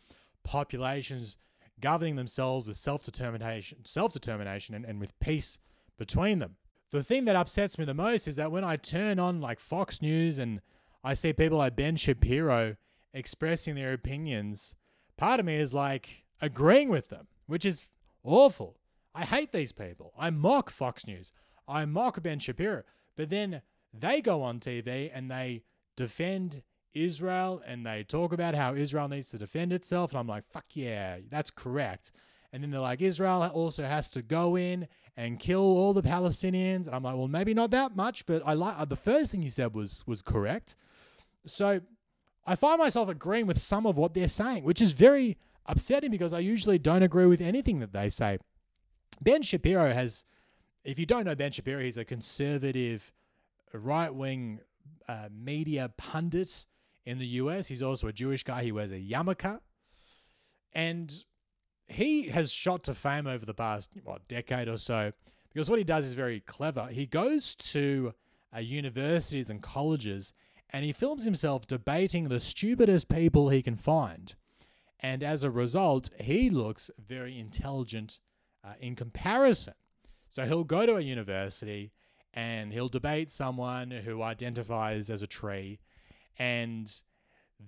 populations 0.44 1.36
governing 1.80 2.16
themselves 2.16 2.66
with 2.66 2.76
self-determination, 2.76 3.84
self-determination, 3.84 4.74
and, 4.74 4.84
and 4.84 5.00
with 5.00 5.18
peace 5.20 5.58
between 5.98 6.38
them. 6.38 6.56
The 6.90 7.04
thing 7.04 7.24
that 7.26 7.36
upsets 7.36 7.78
me 7.78 7.84
the 7.84 7.94
most 7.94 8.26
is 8.26 8.36
that 8.36 8.50
when 8.50 8.64
I 8.64 8.76
turn 8.76 9.18
on 9.18 9.40
like 9.40 9.60
Fox 9.60 10.02
News 10.02 10.38
and 10.38 10.60
I 11.04 11.14
see 11.14 11.32
people 11.32 11.58
like 11.58 11.76
Ben 11.76 11.96
Shapiro 11.96 12.76
expressing 13.14 13.74
their 13.74 13.92
opinions, 13.92 14.74
part 15.16 15.40
of 15.40 15.46
me 15.46 15.56
is 15.56 15.72
like 15.72 16.24
agreeing 16.40 16.88
with 16.88 17.08
them, 17.08 17.28
which 17.46 17.64
is 17.64 17.90
awful. 18.24 18.78
I 19.14 19.24
hate 19.24 19.52
these 19.52 19.72
people. 19.72 20.12
I 20.18 20.30
mock 20.30 20.70
Fox 20.70 21.06
News. 21.06 21.32
I 21.66 21.84
mock 21.84 22.22
Ben 22.22 22.38
Shapiro. 22.38 22.82
But 23.16 23.30
then 23.30 23.62
they 23.92 24.20
go 24.20 24.42
on 24.42 24.60
TV 24.60 25.10
and 25.12 25.30
they 25.30 25.62
defend 25.96 26.62
Israel 26.94 27.62
and 27.66 27.86
they 27.86 28.04
talk 28.04 28.32
about 28.32 28.54
how 28.54 28.74
Israel 28.74 29.08
needs 29.08 29.30
to 29.30 29.38
defend 29.38 29.72
itself. 29.72 30.12
And 30.12 30.18
I'm 30.18 30.26
like, 30.26 30.44
fuck 30.50 30.66
yeah, 30.72 31.18
that's 31.28 31.50
correct. 31.50 32.12
And 32.52 32.62
then 32.62 32.70
they're 32.70 32.80
like, 32.80 33.00
Israel 33.00 33.42
also 33.54 33.84
has 33.84 34.10
to 34.10 34.22
go 34.22 34.56
in 34.56 34.88
and 35.16 35.38
kill 35.38 35.60
all 35.60 35.92
the 35.92 36.02
Palestinians. 36.02 36.86
And 36.86 36.94
I'm 36.94 37.02
like, 37.02 37.14
well, 37.14 37.28
maybe 37.28 37.54
not 37.54 37.70
that 37.70 37.94
much, 37.94 38.26
but 38.26 38.42
I 38.44 38.54
like 38.54 38.88
the 38.88 38.96
first 38.96 39.30
thing 39.30 39.42
you 39.42 39.50
said 39.50 39.74
was 39.74 40.04
was 40.06 40.22
correct. 40.22 40.76
So 41.46 41.80
I 42.46 42.56
find 42.56 42.78
myself 42.78 43.08
agreeing 43.08 43.46
with 43.46 43.58
some 43.58 43.86
of 43.86 43.96
what 43.96 44.14
they're 44.14 44.28
saying, 44.28 44.64
which 44.64 44.80
is 44.80 44.92
very 44.92 45.38
upsetting 45.66 46.10
because 46.10 46.32
I 46.32 46.40
usually 46.40 46.78
don't 46.78 47.02
agree 47.02 47.26
with 47.26 47.40
anything 47.40 47.78
that 47.80 47.92
they 47.92 48.08
say. 48.08 48.38
Ben 49.20 49.42
Shapiro 49.42 49.92
has, 49.92 50.24
if 50.84 50.98
you 50.98 51.06
don't 51.06 51.24
know 51.24 51.34
Ben 51.34 51.52
Shapiro, 51.52 51.82
he's 51.82 51.98
a 51.98 52.04
conservative, 52.04 53.12
right 53.72 54.12
wing 54.12 54.60
uh, 55.08 55.28
media 55.30 55.92
pundit 55.96 56.66
in 57.04 57.18
the 57.18 57.26
US. 57.26 57.68
He's 57.68 57.82
also 57.82 58.08
a 58.08 58.12
Jewish 58.12 58.42
guy. 58.42 58.62
He 58.64 58.72
wears 58.72 58.92
a 58.92 58.98
yarmulke. 58.98 59.60
And 60.72 61.12
he 61.88 62.28
has 62.28 62.52
shot 62.52 62.84
to 62.84 62.94
fame 62.94 63.26
over 63.26 63.44
the 63.44 63.54
past 63.54 63.90
what 64.04 64.26
decade 64.28 64.68
or 64.68 64.78
so 64.78 65.12
because 65.52 65.68
what 65.68 65.78
he 65.78 65.84
does 65.84 66.04
is 66.04 66.14
very 66.14 66.40
clever. 66.40 66.86
He 66.86 67.06
goes 67.06 67.54
to 67.56 68.14
uh, 68.54 68.60
universities 68.60 69.50
and 69.50 69.60
colleges 69.60 70.32
and 70.70 70.84
he 70.84 70.92
films 70.92 71.24
himself 71.24 71.66
debating 71.66 72.28
the 72.28 72.40
stupidest 72.40 73.08
people 73.08 73.48
he 73.48 73.62
can 73.62 73.76
find. 73.76 74.34
And 75.00 75.22
as 75.22 75.42
a 75.42 75.50
result, 75.50 76.10
he 76.20 76.50
looks 76.50 76.90
very 76.98 77.38
intelligent 77.38 78.20
uh, 78.62 78.74
in 78.80 78.94
comparison. 78.94 79.74
So 80.28 80.44
he'll 80.44 80.64
go 80.64 80.86
to 80.86 80.96
a 80.96 81.00
university 81.00 81.90
and 82.32 82.72
he'll 82.72 82.88
debate 82.88 83.32
someone 83.32 83.90
who 83.90 84.22
identifies 84.22 85.10
as 85.10 85.22
a 85.22 85.26
tree, 85.26 85.80
and 86.40 86.90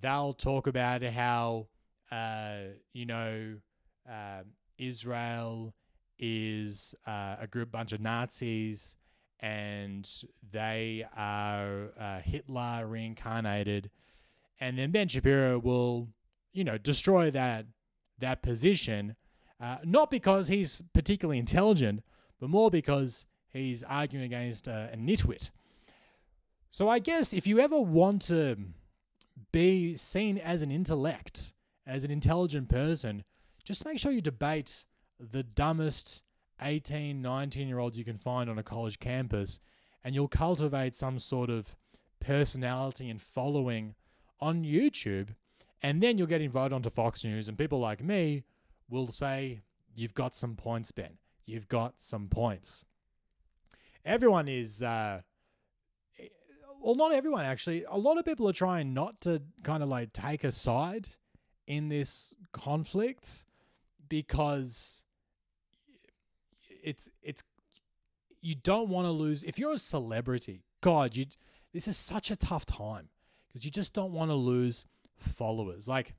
they'll 0.01 0.33
talk 0.33 0.67
about 0.67 1.03
how, 1.03 1.67
uh, 2.11 2.57
you 2.95 3.05
know, 3.05 3.57
uh, 4.11 4.43
Israel 4.79 5.75
is 6.19 6.95
uh, 7.07 7.37
a 7.39 7.47
group 7.47 7.71
bunch 7.71 7.93
of 7.93 8.01
Nazis 8.01 8.97
and 9.41 10.09
they 10.53 11.05
are 11.17 11.91
uh, 12.01 12.21
Hitler 12.21 12.87
reincarnated, 12.87 13.91
and 14.61 14.79
then 14.79 14.93
Ben 14.93 15.09
Shapiro 15.09 15.59
will, 15.59 16.09
you 16.53 16.65
know, 16.65 16.79
destroy 16.79 17.31
that 17.33 17.67
that 18.21 18.41
position, 18.41 19.17
uh, 19.61 19.79
not 19.85 20.11
because 20.11 20.47
he's 20.47 20.83
particularly 20.95 21.41
intelligent, 21.41 22.05
but 22.39 22.49
more 22.51 22.71
because 22.71 23.27
he's 23.53 23.83
arguing 23.83 24.25
against 24.25 24.69
uh, 24.69 24.87
a 24.93 24.97
nitwit. 24.97 25.51
So 26.73 26.89
I 26.89 27.01
guess 27.01 27.35
if 27.35 27.47
you 27.47 27.61
ever 27.61 27.79
want 27.79 28.23
to 28.23 28.57
be 29.53 29.95
seen 29.95 30.39
as 30.39 30.63
an 30.63 30.71
intellect, 30.71 31.53
as 31.87 32.03
an 32.03 32.11
intelligent 32.11 32.71
person, 32.71 33.25
just 33.63 33.85
make 33.85 33.99
sure 33.99 34.11
you 34.11 34.23
debate 34.23 34.87
the 35.21 35.43
dumbest 35.43 36.23
18, 36.63 37.21
19 37.21 37.69
year 37.69 37.79
olds 37.79 37.99
you 37.99 38.07
can 38.07 38.17
find 38.17 38.49
on 38.49 38.59
a 38.59 38.63
college 38.63 38.99
campus, 38.99 39.61
and 40.03 40.15
you'll 40.15 40.29
cultivate 40.29 40.97
some 40.97 41.19
sort 41.19 41.51
of 41.51 41.77
personality 42.21 43.11
and 43.11 43.21
following 43.21 43.95
on 44.41 44.65
YouTube. 44.65 45.29
And 45.83 46.03
then 46.03 46.17
you'll 46.17 46.27
get 46.27 46.41
invited 46.41 46.73
onto 46.73 46.89
Fox 46.89 47.23
News, 47.23 47.51
and 47.51 47.59
people 47.59 47.81
like 47.81 48.03
me 48.03 48.45
will 48.89 49.09
say, 49.09 49.61
You've 49.95 50.15
got 50.15 50.35
some 50.35 50.57
points, 50.57 50.91
Ben. 50.91 51.19
You've 51.45 51.69
got 51.69 52.01
some 52.01 52.29
points. 52.29 52.87
Everyone 54.07 54.49
is, 54.49 54.83
uh, 54.83 55.21
well, 56.83 56.95
not 56.95 57.13
everyone 57.13 57.45
actually. 57.45 57.85
A 57.89 57.97
lot 57.97 58.19
of 58.19 58.25
people 58.25 58.49
are 58.49 58.53
trying 58.53 58.93
not 58.93 59.21
to 59.23 59.43
kind 59.63 59.83
of 59.83 59.89
like 59.89 60.13
take 60.13 60.45
a 60.45 60.53
side 60.53 61.09
in 61.67 61.89
this 61.89 62.35
conflict 62.53 63.47
because 64.09 65.05
it's 66.83 67.09
it's 67.23 67.43
you 68.41 68.57
don't 68.57 68.89
want 68.89 69.07
to 69.07 69.11
lose 69.11 69.43
if 69.43 69.59
you're 69.59 69.75
a 69.75 69.79
celebrity. 69.79 70.65
God, 70.81 71.15
you 71.15 71.27
this 71.73 71.87
is 71.87 71.97
such 71.97 72.31
a 72.31 72.37
tough 72.37 72.67
time 72.67 73.09
because 73.49 73.65
you 73.65 73.71
just 73.71 73.93
don't 73.93 74.13
want 74.13 74.31
to 74.31 74.35
lose 74.35 74.85
followers. 75.17 75.89
Like 75.89 76.15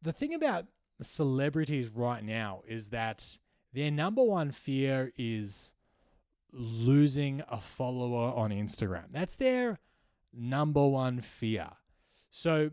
the 0.00 0.12
thing 0.12 0.34
about 0.34 0.66
celebrities 1.02 1.90
right 1.90 2.24
now 2.24 2.62
is 2.66 2.88
that 2.88 3.36
their 3.74 3.90
number 3.90 4.22
one 4.22 4.50
fear 4.52 5.12
is 5.18 5.73
losing 6.54 7.42
a 7.50 7.58
follower 7.58 8.32
on 8.34 8.50
Instagram. 8.50 9.04
That's 9.10 9.36
their 9.36 9.78
number 10.32 10.86
one 10.86 11.20
fear. 11.20 11.68
So 12.30 12.70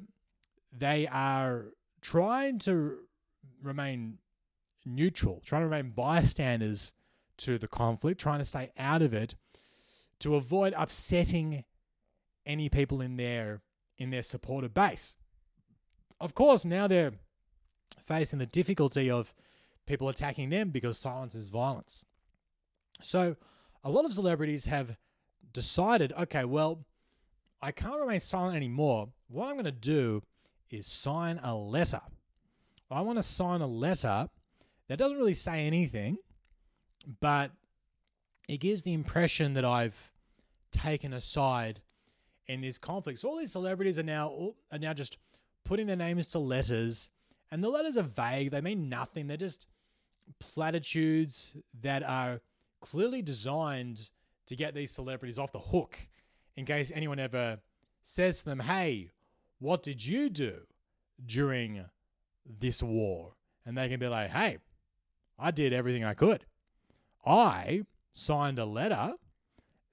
they 0.71 1.07
are 1.07 1.73
trying 2.01 2.59
to 2.59 2.97
remain 3.61 4.19
neutral, 4.85 5.41
trying 5.45 5.61
to 5.61 5.67
remain 5.67 5.91
bystanders 5.91 6.93
to 7.37 7.57
the 7.57 7.67
conflict, 7.67 8.19
trying 8.19 8.39
to 8.39 8.45
stay 8.45 8.71
out 8.77 9.01
of 9.01 9.13
it 9.13 9.35
to 10.19 10.35
avoid 10.35 10.73
upsetting 10.77 11.63
any 12.45 12.69
people 12.69 13.01
in 13.01 13.17
their 13.17 13.61
in 13.97 14.09
their 14.09 14.23
supporter 14.23 14.69
base. 14.69 15.15
Of 16.19 16.33
course, 16.33 16.65
now 16.65 16.87
they're 16.87 17.13
facing 18.03 18.39
the 18.39 18.45
difficulty 18.45 19.09
of 19.09 19.33
people 19.85 20.09
attacking 20.09 20.49
them 20.49 20.69
because 20.69 20.97
silence 20.97 21.35
is 21.35 21.49
violence. 21.49 22.05
So, 23.01 23.35
a 23.83 23.89
lot 23.89 24.05
of 24.05 24.13
celebrities 24.13 24.65
have 24.65 24.95
decided, 25.53 26.13
okay, 26.17 26.45
well, 26.45 26.85
I 27.61 27.71
can't 27.71 27.99
remain 27.99 28.19
silent 28.19 28.55
anymore. 28.55 29.09
What 29.27 29.47
I'm 29.47 29.53
going 29.53 29.65
to 29.65 29.71
do 29.71 30.23
is 30.69 30.87
sign 30.87 31.39
a 31.43 31.55
letter. 31.55 32.01
I 32.89 33.01
want 33.01 33.17
to 33.19 33.23
sign 33.23 33.61
a 33.61 33.67
letter 33.67 34.29
that 34.87 34.97
doesn't 34.97 35.17
really 35.17 35.33
say 35.33 35.65
anything, 35.65 36.17
but 37.21 37.51
it 38.49 38.59
gives 38.59 38.83
the 38.83 38.93
impression 38.93 39.53
that 39.53 39.63
I've 39.63 40.11
taken 40.71 41.13
a 41.13 41.21
side 41.21 41.81
in 42.47 42.61
this 42.61 42.77
conflict. 42.77 43.19
So 43.19 43.29
all 43.29 43.37
these 43.37 43.51
celebrities 43.51 43.97
are 43.97 44.03
now 44.03 44.53
are 44.71 44.79
now 44.79 44.93
just 44.93 45.17
putting 45.63 45.87
their 45.87 45.95
names 45.95 46.31
to 46.31 46.39
letters, 46.39 47.09
and 47.49 47.63
the 47.63 47.69
letters 47.69 47.95
are 47.95 48.03
vague. 48.03 48.51
They 48.51 48.59
mean 48.59 48.89
nothing. 48.89 49.27
They're 49.27 49.37
just 49.37 49.67
platitudes 50.39 51.55
that 51.81 52.03
are 52.03 52.41
clearly 52.81 53.21
designed 53.21 54.09
to 54.47 54.55
get 54.55 54.73
these 54.73 54.91
celebrities 54.91 55.39
off 55.39 55.51
the 55.51 55.59
hook 55.59 55.97
in 56.55 56.65
case 56.65 56.91
anyone 56.93 57.19
ever 57.19 57.59
says 58.01 58.39
to 58.39 58.45
them, 58.45 58.59
"Hey, 58.59 59.11
what 59.59 59.83
did 59.83 60.05
you 60.05 60.29
do 60.29 60.67
during 61.25 61.85
this 62.45 62.83
war?" 62.83 63.35
And 63.65 63.77
they 63.77 63.87
can 63.87 63.99
be 63.99 64.07
like, 64.07 64.31
"Hey, 64.31 64.57
I 65.39 65.51
did 65.51 65.73
everything 65.73 66.03
I 66.03 66.13
could. 66.13 66.45
I 67.25 67.85
signed 68.11 68.59
a 68.59 68.65
letter 68.65 69.15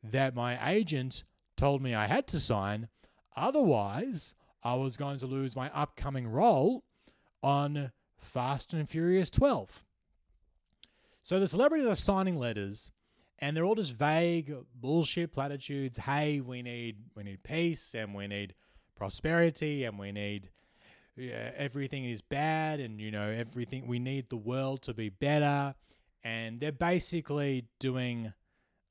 that 0.03 0.35
my 0.35 0.71
agent 0.71 1.25
told 1.57 1.83
me 1.83 1.95
I 1.95 2.07
had 2.07 2.27
to 2.29 2.41
sign. 2.41 2.89
Otherwise, 3.37 4.35
I 4.63 4.75
was 4.75 4.97
going 4.97 5.19
to 5.19 5.27
lose 5.27 5.55
my 5.55 5.71
upcoming 5.75 6.27
role 6.27 6.85
on 7.43 7.93
Fast 8.17 8.75
and 8.75 8.89
Furious 8.89 9.31
12. 9.31 9.85
So 11.29 11.39
the 11.39 11.47
celebrities 11.47 11.87
are 11.87 11.95
signing 11.95 12.39
letters 12.39 12.91
and 13.39 13.55
they're 13.55 13.67
all 13.67 13.75
just 13.75 13.93
vague 13.93 14.51
bullshit 14.75 15.31
platitudes. 15.31 15.99
Hey, 15.99 16.41
we 16.41 16.63
need 16.63 16.97
we 17.15 17.23
need 17.23 17.43
peace 17.43 17.95
and 17.95 18.15
we 18.15 18.27
need 18.27 18.55
prosperity 18.97 19.85
and 19.85 19.99
we 19.99 20.11
need 20.11 20.49
yeah, 21.17 21.51
everything 21.55 22.05
is 22.05 22.23
bad 22.23 22.81
and 22.81 22.99
you 22.99 23.11
know 23.11 23.29
everything 23.29 23.87
we 23.87 23.99
need 23.99 24.31
the 24.31 24.39
world 24.39 24.81
to 24.85 24.95
be 24.95 25.11
better 25.11 25.75
and 26.25 26.61
they're 26.61 26.73
basically 26.73 27.67
doing 27.79 28.33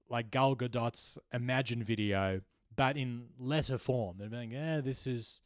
like 0.07 0.29
Gal 0.29 0.55
Gadot's 0.55 1.17
Imagine 1.33 1.81
video 1.81 2.41
but 2.75 2.97
in 2.97 3.29
letter 3.39 3.79
form. 3.79 4.17
They're 4.19 4.29
being, 4.29 4.51
yeah, 4.51 4.79
this 4.81 5.07
is 5.07 5.41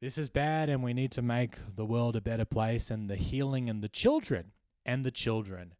this 0.00 0.16
is 0.16 0.30
bad 0.30 0.70
and 0.70 0.82
we 0.82 0.94
need 0.94 1.12
to 1.12 1.20
make 1.20 1.56
the 1.76 1.84
world 1.84 2.16
a 2.16 2.22
better 2.22 2.46
place 2.46 2.90
and 2.90 3.10
the 3.10 3.16
healing 3.16 3.68
and 3.68 3.82
the 3.82 3.90
children 3.90 4.52
and 4.86 5.04
the 5.04 5.10
children. 5.10 5.74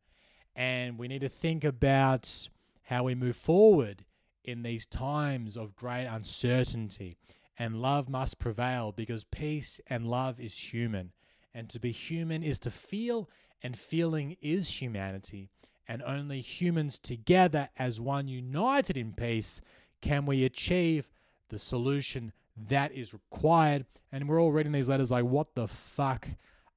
And 0.57 0.99
we 0.99 1.07
need 1.07 1.21
to 1.21 1.29
think 1.29 1.65
about 1.65 2.49
how 2.85 3.05
we 3.05 3.15
move 3.15 3.37
forward 3.37 4.05
in 4.43 4.63
these 4.63 4.87
times 4.87 5.57
of 5.57 5.77
great 5.77 6.07
uncertainty. 6.07 7.17
And 7.59 7.83
love 7.83 8.09
must 8.09 8.39
prevail 8.39 8.93
because 8.93 9.25
peace 9.25 9.81
and 9.87 10.07
love 10.07 10.41
is 10.41 10.73
human. 10.73 11.13
And 11.55 11.69
to 11.71 11.79
be 11.79 11.93
human 11.93 12.43
is 12.43 12.59
to 12.61 12.71
feel, 12.71 13.29
and 13.63 13.79
feeling 13.79 14.37
is 14.41 14.81
humanity. 14.81 15.51
And 15.89 16.03
only 16.03 16.41
humans 16.41 16.99
together 16.99 17.69
as 17.79 18.01
one 18.01 18.27
united 18.27 18.97
in 18.97 19.13
peace 19.13 19.61
can 20.01 20.27
we 20.27 20.45
achieve 20.45 21.11
the 21.49 21.59
solution 21.59 22.33
that 22.69 22.93
is 22.93 23.13
required? 23.13 23.87
And 24.13 24.29
we're 24.29 24.41
all 24.41 24.53
reading 24.53 24.73
these 24.73 24.89
letters 24.89 25.11
like, 25.11 25.25
what 25.25 25.55
the 25.55 25.69
fuck 25.69 26.29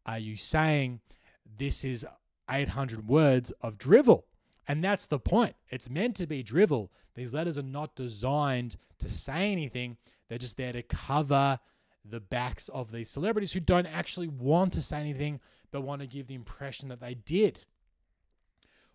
are 0.05 0.19
you 0.19 0.35
saying? 0.35 1.01
This 1.57 1.83
is 1.83 2.05
800 2.49 3.07
words 3.07 3.51
of 3.61 3.77
drivel. 3.77 4.25
And 4.67 4.83
that's 4.83 5.07
the 5.07 5.19
point. 5.19 5.55
It's 5.69 5.89
meant 5.89 6.15
to 6.17 6.27
be 6.27 6.43
drivel. 6.43 6.91
These 7.15 7.33
letters 7.33 7.57
are 7.57 7.63
not 7.63 7.95
designed 7.95 8.77
to 8.99 9.09
say 9.09 9.51
anything, 9.51 9.97
they're 10.27 10.37
just 10.37 10.57
there 10.57 10.73
to 10.73 10.83
cover 10.83 11.59
the 12.05 12.19
backs 12.19 12.69
of 12.69 12.91
these 12.91 13.09
celebrities 13.09 13.51
who 13.51 13.59
don't 13.59 13.85
actually 13.85 14.27
want 14.27 14.73
to 14.73 14.81
say 14.81 14.99
anything 14.99 15.39
but 15.71 15.81
want 15.81 16.01
to 16.01 16.07
give 16.07 16.27
the 16.27 16.35
impression 16.35 16.89
that 16.89 16.99
they 16.99 17.13
did. 17.13 17.61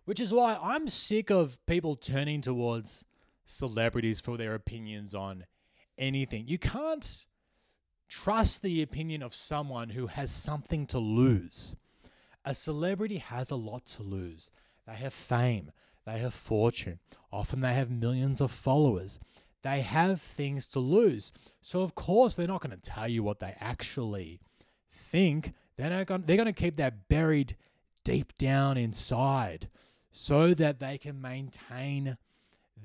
Which 0.05 0.19
is 0.19 0.33
why 0.33 0.57
I'm 0.61 0.87
sick 0.87 1.29
of 1.29 1.63
people 1.65 1.95
turning 1.95 2.41
towards 2.41 3.05
celebrities 3.45 4.19
for 4.19 4.37
their 4.37 4.53
opinions 4.53 5.15
on 5.15 5.45
anything. 5.97 6.47
You 6.47 6.57
can't 6.57 7.25
trust 8.07 8.61
the 8.61 8.81
opinion 8.81 9.23
of 9.23 9.33
someone 9.33 9.89
who 9.89 10.07
has 10.07 10.31
something 10.31 10.85
to 10.87 10.99
lose. 10.99 11.75
A 12.45 12.53
celebrity 12.53 13.17
has 13.17 13.51
a 13.51 13.55
lot 13.55 13.85
to 13.85 14.03
lose. 14.03 14.51
They 14.87 14.93
have 14.93 15.13
fame, 15.13 15.71
they 16.05 16.19
have 16.19 16.33
fortune, 16.33 16.99
often 17.31 17.61
they 17.61 17.73
have 17.73 17.89
millions 17.89 18.39
of 18.39 18.51
followers. 18.51 19.19
They 19.63 19.81
have 19.81 20.21
things 20.21 20.67
to 20.69 20.79
lose. 20.79 21.31
So, 21.59 21.81
of 21.81 21.95
course, 21.95 22.35
they're 22.35 22.45
not 22.45 22.61
going 22.61 22.79
to 22.79 22.89
tell 22.89 23.07
you 23.07 23.23
what 23.23 23.39
they 23.39 23.55
actually 23.59 24.39
think. 24.91 25.53
They're, 25.75 26.05
going 26.05 26.21
to 26.23 26.53
keep 26.53 26.77
that 26.77 27.07
buried 27.09 27.57
deep 28.03 28.37
down 28.37 28.77
inside 28.77 29.67
so 30.11 30.53
that 30.53 30.79
they 30.79 30.99
can 30.99 31.19
maintain 31.19 32.15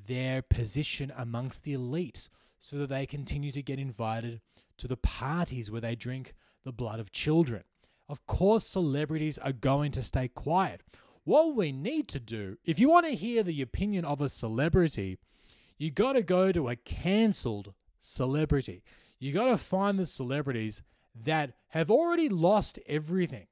their 0.06 0.40
position 0.40 1.12
amongst 1.18 1.64
the 1.64 1.74
elite 1.74 2.30
so 2.60 2.78
that 2.78 2.88
they 2.88 3.04
continue 3.04 3.52
to 3.52 3.62
get 3.62 3.78
invited 3.78 4.40
to 4.78 4.88
the 4.88 4.96
parties 4.96 5.70
where 5.70 5.82
they 5.82 5.94
drink 5.94 6.32
the 6.64 6.72
blood 6.72 6.98
of 6.98 7.12
children. 7.12 7.62
Of 8.10 8.26
course, 8.26 8.66
celebrities 8.66 9.38
are 9.38 9.52
going 9.52 9.92
to 9.92 10.02
stay 10.02 10.26
quiet. 10.26 10.82
What 11.22 11.54
we 11.54 11.70
need 11.70 12.08
to 12.08 12.18
do, 12.18 12.56
if 12.64 12.80
you 12.80 12.90
want 12.90 13.06
to 13.06 13.14
hear 13.14 13.44
the 13.44 13.62
opinion 13.62 14.04
of 14.04 14.20
a 14.20 14.28
celebrity, 14.28 15.18
you 15.78 15.92
got 15.92 16.14
to 16.14 16.22
go 16.22 16.50
to 16.50 16.68
a 16.68 16.74
cancelled 16.74 17.72
celebrity. 18.00 18.82
You 19.20 19.32
got 19.32 19.50
to 19.50 19.56
find 19.56 19.96
the 19.96 20.06
celebrities 20.06 20.82
that 21.14 21.52
have 21.68 21.88
already 21.88 22.28
lost 22.28 22.80
everything. 22.88 23.46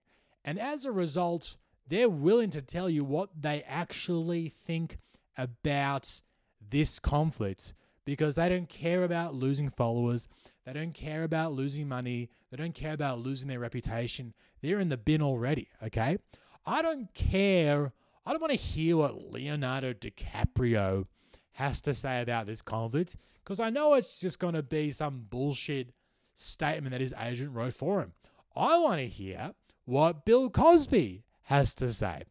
And 0.44 0.58
as 0.58 0.84
a 0.84 0.90
result, 0.90 1.56
they're 1.86 2.08
willing 2.08 2.50
to 2.50 2.60
tell 2.60 2.90
you 2.90 3.04
what 3.04 3.30
they 3.40 3.62
actually 3.62 4.48
think 4.48 4.98
about 5.36 6.20
this 6.68 6.98
conflict 6.98 7.74
because 8.08 8.36
they 8.36 8.48
don't 8.48 8.70
care 8.70 9.04
about 9.04 9.34
losing 9.34 9.68
followers. 9.68 10.28
They 10.64 10.72
don't 10.72 10.94
care 10.94 11.24
about 11.24 11.52
losing 11.52 11.86
money. 11.86 12.30
They 12.50 12.56
don't 12.56 12.74
care 12.74 12.94
about 12.94 13.18
losing 13.18 13.48
their 13.48 13.58
reputation. 13.58 14.32
They're 14.62 14.80
in 14.80 14.88
the 14.88 14.96
bin 14.96 15.20
already, 15.20 15.68
okay? 15.82 16.16
I 16.64 16.80
don't 16.80 17.12
care. 17.12 17.92
I 18.24 18.30
don't 18.32 18.40
want 18.40 18.52
to 18.52 18.56
hear 18.56 18.96
what 18.96 19.30
Leonardo 19.30 19.92
DiCaprio 19.92 21.04
has 21.52 21.82
to 21.82 21.92
say 21.92 22.22
about 22.22 22.46
this 22.46 22.62
conflict 22.62 23.14
because 23.44 23.60
I 23.60 23.68
know 23.68 23.92
it's 23.92 24.18
just 24.20 24.38
going 24.38 24.54
to 24.54 24.62
be 24.62 24.90
some 24.90 25.26
bullshit 25.28 25.92
statement 26.34 26.92
that 26.92 27.02
his 27.02 27.12
agent 27.20 27.52
wrote 27.52 27.74
for 27.74 28.00
him. 28.00 28.14
I 28.56 28.78
want 28.78 29.00
to 29.00 29.06
hear 29.06 29.52
what 29.84 30.24
Bill 30.24 30.48
Cosby 30.48 31.24
has 31.42 31.74
to 31.74 31.92
say. 31.92 32.22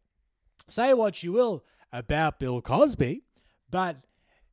Say 0.67 0.95
what 0.95 1.21
you 1.21 1.33
will 1.33 1.63
about 1.93 2.39
Bill 2.39 2.63
Cosby, 2.63 3.21
but 3.69 3.97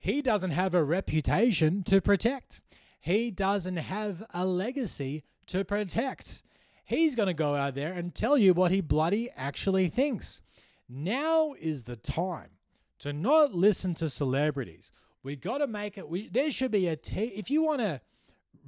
he 0.05 0.21
doesn't 0.21 0.51
have 0.51 0.75
a 0.75 0.85
reputation 0.85 1.83
to 1.85 1.99
protect. 1.99 2.61
He 3.01 3.31
doesn't 3.31 3.79
have 3.79 4.23
a 4.35 4.45
legacy 4.45 5.25
to 5.47 5.65
protect. 5.65 6.43
He's 6.85 7.17
going 7.17 7.29
to 7.29 7.33
go 7.33 7.55
out 7.55 7.75
there 7.75 7.95
and 7.95 8.15
tell 8.15 8.37
you 8.37 8.53
what 8.53 8.71
he 8.71 8.83
bloody 8.83 9.31
actually 9.35 9.89
thinks. 9.89 10.43
Now 10.91 11.55
is 11.59 11.85
the 11.85 11.97
time 11.97 12.51
to 12.99 13.15
not 13.15 13.55
listen 13.55 13.95
to 13.95 14.11
celebrities. 14.11 14.93
We 15.23 15.37
got 15.37 15.59
to 15.59 15.67
make 15.67 15.97
it. 15.97 16.07
We, 16.07 16.29
there 16.29 16.51
should 16.51 16.73
be 16.73 16.87
a 16.89 16.97
t- 16.97 17.33
if 17.35 17.51
you 17.51 17.63
want 17.63 17.81
to 17.81 18.03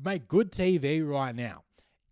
make 0.03 0.29
good 0.29 0.51
TV 0.51 1.07
right 1.07 1.37
now, 1.37 1.64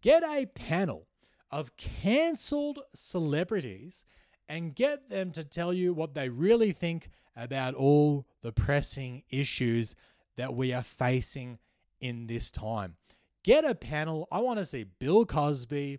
get 0.03 0.23
a 0.23 0.45
panel 0.45 1.07
of 1.51 1.79
cancelled 1.79 2.81
celebrities 2.93 4.05
and 4.51 4.75
get 4.75 5.09
them 5.09 5.31
to 5.31 5.45
tell 5.45 5.73
you 5.73 5.95
what 5.95 6.13
they 6.13 6.29
really 6.29 6.73
think 6.73 7.09
about 7.37 7.75
all 7.75 8.27
the 8.43 8.53
pressing 8.53 9.23
issues 9.31 9.95
that 10.37 10.55
we 10.55 10.73
are 10.73 10.83
facing 10.83 11.59
in 12.01 12.27
this 12.27 12.51
time. 12.51 12.97
Get 13.43 13.65
a 13.65 13.75
panel. 13.75 14.29
I 14.33 14.41
want 14.41 14.59
to 14.59 14.65
see 14.65 14.85
Bill 14.85 15.27
Cosby, 15.27 15.99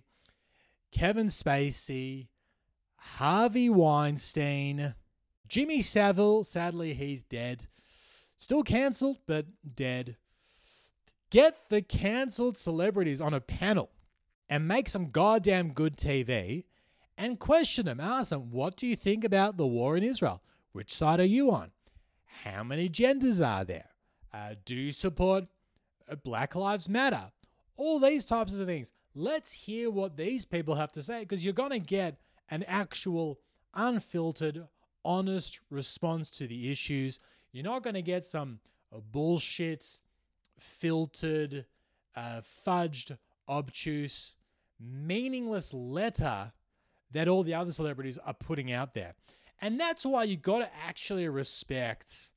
Kevin 0.91 1.27
Spacey, 1.27 2.27
Harvey 2.97 3.69
Weinstein, 3.69 4.95
Jimmy 5.47 5.81
Savile. 5.81 6.43
Sadly, 6.43 6.93
he's 6.93 7.23
dead. 7.23 7.67
Still 8.37 8.63
cancelled, 8.63 9.19
but 9.25 9.45
dead. 9.75 10.17
Get 11.29 11.69
the 11.69 11.81
cancelled 11.81 12.57
celebrities 12.57 13.21
on 13.21 13.33
a 13.33 13.41
panel 13.41 13.89
and 14.49 14.67
make 14.67 14.89
some 14.89 15.11
goddamn 15.11 15.73
good 15.73 15.97
TV 15.97 16.65
and 17.17 17.39
question 17.39 17.85
them. 17.85 17.99
Ask 17.99 18.29
them, 18.29 18.51
what 18.51 18.75
do 18.75 18.87
you 18.87 18.95
think 18.95 19.23
about 19.23 19.57
the 19.57 19.67
war 19.67 19.97
in 19.97 20.03
Israel? 20.03 20.41
Which 20.75 20.93
side 20.93 21.21
are 21.21 21.23
you 21.23 21.51
on? 21.51 21.71
How 22.43 22.61
many 22.61 22.89
genders 22.89 23.39
are 23.39 23.63
there? 23.63 23.91
Uh, 24.33 24.55
do 24.65 24.75
you 24.75 24.91
support 24.91 25.45
uh, 26.09 26.15
Black 26.15 26.53
Lives 26.53 26.89
Matter? 26.89 27.31
All 27.77 27.97
these 27.97 28.25
types 28.25 28.53
of 28.53 28.67
things. 28.67 28.91
Let's 29.13 29.53
hear 29.53 29.89
what 29.89 30.17
these 30.17 30.43
people 30.43 30.75
have 30.75 30.91
to 30.91 31.01
say 31.01 31.21
because 31.21 31.45
you're 31.45 31.53
going 31.53 31.69
to 31.69 31.79
get 31.79 32.17
an 32.49 32.63
actual, 32.63 33.39
unfiltered, 33.73 34.67
honest 35.05 35.61
response 35.69 36.29
to 36.31 36.45
the 36.45 36.69
issues. 36.69 37.21
You're 37.53 37.63
not 37.63 37.81
going 37.81 37.93
to 37.93 38.01
get 38.01 38.25
some 38.25 38.59
uh, 38.93 38.97
bullshit, 38.99 39.99
filtered, 40.59 41.63
uh, 42.17 42.41
fudged, 42.41 43.17
obtuse, 43.47 44.35
meaningless 44.77 45.73
letter 45.73 46.51
that 47.11 47.29
all 47.29 47.43
the 47.43 47.53
other 47.53 47.71
celebrities 47.71 48.17
are 48.17 48.33
putting 48.33 48.73
out 48.73 48.93
there. 48.93 49.13
And 49.61 49.79
that's 49.79 50.05
why 50.05 50.23
you 50.23 50.37
got 50.37 50.59
to 50.59 50.69
actually 50.85 51.27
respect 51.27 52.31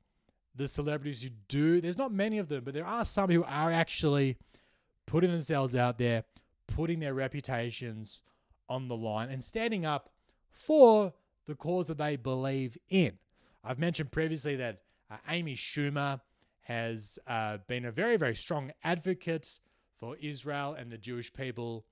the 0.55 0.69
celebrities 0.69 1.23
who 1.23 1.31
do. 1.49 1.81
There's 1.81 1.99
not 1.99 2.13
many 2.13 2.39
of 2.39 2.49
them, 2.49 2.65
but 2.65 2.75
there 2.75 2.87
are 2.87 3.05
some 3.05 3.31
who 3.31 3.45
are 3.45 3.71
actually 3.71 4.37
putting 5.07 5.31
themselves 5.31 5.75
out 5.75 5.99
there, 5.99 6.25
putting 6.67 7.01
their 7.01 7.15
reputations 7.15 8.23
on 8.69 8.89
the 8.89 8.97
line, 8.97 9.31
and 9.31 9.43
standing 9.43 9.87
up 9.87 10.11
for 10.51 11.13
the 11.47 11.55
cause 11.55 11.87
that 11.87 11.99
they 11.99 12.17
believe 12.17 12.77
in. 12.91 13.19
I've 13.65 13.79
mentioned 13.79 14.13
previously 14.13 14.57
that 14.57 14.83
uh, 15.11 15.17
Amy 15.29 15.55
Schumer 15.55 16.21
has 16.63 17.19
uh, 17.27 17.59
been 17.67 17.87
a 17.87 17.91
very, 17.91 18.17
very 18.17 18.35
strong 18.35 18.73
advocate 18.85 19.59
for 19.97 20.17
Israel 20.21 20.75
and 20.79 20.91
the 20.91 20.99
Jewish 20.99 21.33
people. 21.33 21.87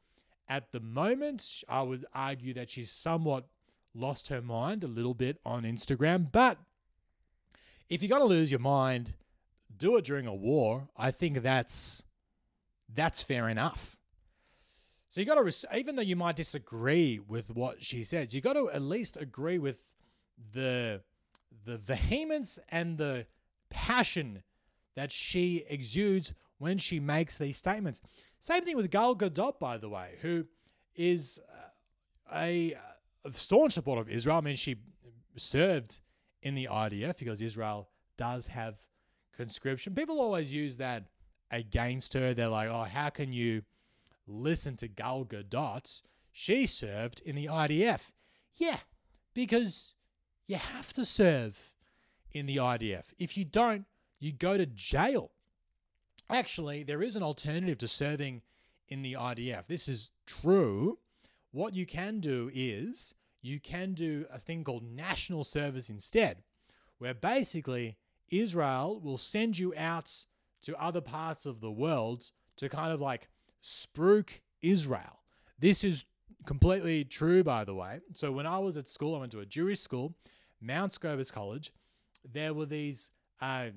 At 0.48 0.70
the 0.72 0.80
moment, 0.80 1.62
I 1.68 1.82
would 1.82 2.04
argue 2.14 2.54
that 2.54 2.70
she's 2.70 2.90
somewhat 2.90 3.46
lost 3.96 4.28
her 4.28 4.42
mind 4.42 4.84
a 4.84 4.88
little 4.88 5.14
bit 5.14 5.38
on 5.44 5.62
Instagram. 5.62 6.30
But 6.30 6.58
if 7.88 8.02
you're 8.02 8.08
going 8.08 8.22
to 8.22 8.26
lose 8.26 8.50
your 8.50 8.60
mind, 8.60 9.14
do 9.76 9.96
it 9.96 10.04
during 10.04 10.26
a 10.26 10.34
war. 10.34 10.88
I 10.96 11.10
think 11.10 11.42
that's 11.42 12.04
that's 12.94 13.22
fair 13.22 13.48
enough. 13.48 13.98
So 15.08 15.20
you 15.20 15.26
got 15.26 15.42
to, 15.42 15.76
even 15.76 15.96
though 15.96 16.02
you 16.02 16.16
might 16.16 16.36
disagree 16.36 17.18
with 17.18 17.50
what 17.54 17.82
she 17.82 18.04
says, 18.04 18.34
you 18.34 18.40
got 18.40 18.52
to 18.52 18.70
at 18.70 18.82
least 18.82 19.16
agree 19.16 19.58
with 19.58 19.94
the 20.52 21.00
the 21.64 21.78
vehemence 21.78 22.58
and 22.68 22.98
the 22.98 23.26
passion 23.70 24.42
that 24.94 25.10
she 25.10 25.64
exudes 25.68 26.32
when 26.58 26.78
she 26.78 27.00
makes 27.00 27.38
these 27.38 27.56
statements. 27.56 28.00
Same 28.38 28.64
thing 28.64 28.76
with 28.76 28.90
Gal 28.90 29.16
Gadot, 29.16 29.58
by 29.58 29.76
the 29.78 29.88
way, 29.88 30.12
who 30.22 30.46
is 30.94 31.40
a, 32.34 32.74
staunch 33.32 33.72
supporter 33.72 34.00
of 34.00 34.08
Israel. 34.08 34.36
I 34.36 34.40
mean, 34.40 34.56
she 34.56 34.76
served 35.36 36.00
in 36.42 36.54
the 36.54 36.68
IDF 36.70 37.18
because 37.18 37.42
Israel 37.42 37.88
does 38.16 38.46
have 38.48 38.82
conscription. 39.36 39.94
People 39.94 40.20
always 40.20 40.52
use 40.52 40.76
that 40.78 41.04
against 41.50 42.14
her. 42.14 42.34
They're 42.34 42.48
like, 42.48 42.68
oh, 42.68 42.84
how 42.84 43.10
can 43.10 43.32
you 43.32 43.62
listen 44.26 44.76
to 44.76 44.88
Gal 44.88 45.24
Gadot? 45.24 46.02
She 46.32 46.66
served 46.66 47.20
in 47.24 47.36
the 47.36 47.46
IDF. 47.46 48.10
Yeah, 48.56 48.78
because 49.34 49.94
you 50.46 50.56
have 50.56 50.92
to 50.94 51.04
serve 51.04 51.74
in 52.32 52.46
the 52.46 52.56
IDF. 52.56 53.12
If 53.18 53.36
you 53.36 53.44
don't, 53.44 53.86
you 54.18 54.32
go 54.32 54.56
to 54.56 54.66
jail. 54.66 55.32
Actually, 56.28 56.82
there 56.82 57.02
is 57.02 57.16
an 57.16 57.22
alternative 57.22 57.78
to 57.78 57.88
serving 57.88 58.42
in 58.88 59.02
the 59.02 59.14
IDF. 59.14 59.66
This 59.66 59.88
is 59.88 60.10
true. 60.26 60.98
What 61.56 61.74
you 61.74 61.86
can 61.86 62.20
do 62.20 62.50
is 62.52 63.14
you 63.40 63.60
can 63.60 63.94
do 63.94 64.26
a 64.30 64.38
thing 64.38 64.62
called 64.62 64.82
national 64.82 65.42
service 65.42 65.88
instead, 65.88 66.42
where 66.98 67.14
basically 67.14 67.96
Israel 68.30 69.00
will 69.02 69.16
send 69.16 69.58
you 69.58 69.72
out 69.74 70.26
to 70.64 70.76
other 70.76 71.00
parts 71.00 71.46
of 71.46 71.62
the 71.62 71.70
world 71.70 72.30
to 72.58 72.68
kind 72.68 72.92
of 72.92 73.00
like 73.00 73.30
spruik 73.64 74.42
Israel. 74.60 75.22
This 75.58 75.82
is 75.82 76.04
completely 76.44 77.04
true, 77.04 77.42
by 77.42 77.64
the 77.64 77.74
way. 77.74 78.00
So 78.12 78.30
when 78.32 78.46
I 78.46 78.58
was 78.58 78.76
at 78.76 78.86
school, 78.86 79.16
I 79.16 79.20
went 79.20 79.32
to 79.32 79.40
a 79.40 79.46
Jewish 79.46 79.80
school, 79.80 80.14
Mount 80.60 80.92
Scopus 80.92 81.30
College. 81.30 81.72
There 82.30 82.52
were 82.52 82.66
these 82.66 83.10
uh, 83.40 83.68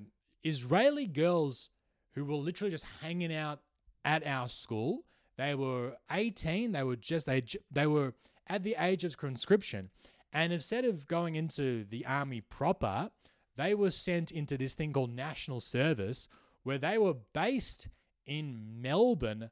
Israeli 0.44 1.06
girls 1.06 1.70
who 2.14 2.26
were 2.26 2.34
literally 2.34 2.72
just 2.72 2.84
hanging 3.00 3.34
out 3.34 3.60
at 4.04 4.26
our 4.26 4.50
school. 4.50 5.06
They 5.40 5.54
were 5.54 5.96
18. 6.12 6.72
They 6.72 6.82
were 6.82 6.96
just 6.96 7.24
they 7.24 7.42
they 7.70 7.86
were 7.86 8.12
at 8.46 8.62
the 8.62 8.76
age 8.78 9.04
of 9.04 9.16
conscription, 9.16 9.88
and 10.34 10.52
instead 10.52 10.84
of 10.84 11.06
going 11.06 11.34
into 11.34 11.82
the 11.84 12.04
army 12.04 12.42
proper, 12.42 13.10
they 13.56 13.74
were 13.74 13.90
sent 13.90 14.30
into 14.30 14.58
this 14.58 14.74
thing 14.74 14.92
called 14.92 15.16
national 15.16 15.60
service, 15.60 16.28
where 16.62 16.76
they 16.76 16.98
were 16.98 17.14
based 17.32 17.88
in 18.26 18.82
Melbourne. 18.82 19.48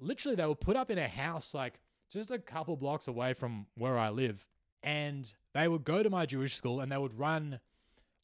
Literally, 0.00 0.34
they 0.34 0.44
were 0.44 0.56
put 0.56 0.74
up 0.74 0.90
in 0.90 0.98
a 0.98 1.06
house 1.06 1.54
like 1.54 1.78
just 2.10 2.32
a 2.32 2.40
couple 2.40 2.74
blocks 2.74 3.06
away 3.06 3.32
from 3.32 3.66
where 3.76 3.96
I 3.96 4.10
live. 4.10 4.48
And 4.82 5.32
they 5.54 5.68
would 5.68 5.84
go 5.84 6.02
to 6.02 6.10
my 6.10 6.26
Jewish 6.26 6.56
school 6.56 6.80
and 6.80 6.90
they 6.90 6.98
would 6.98 7.16
run 7.16 7.60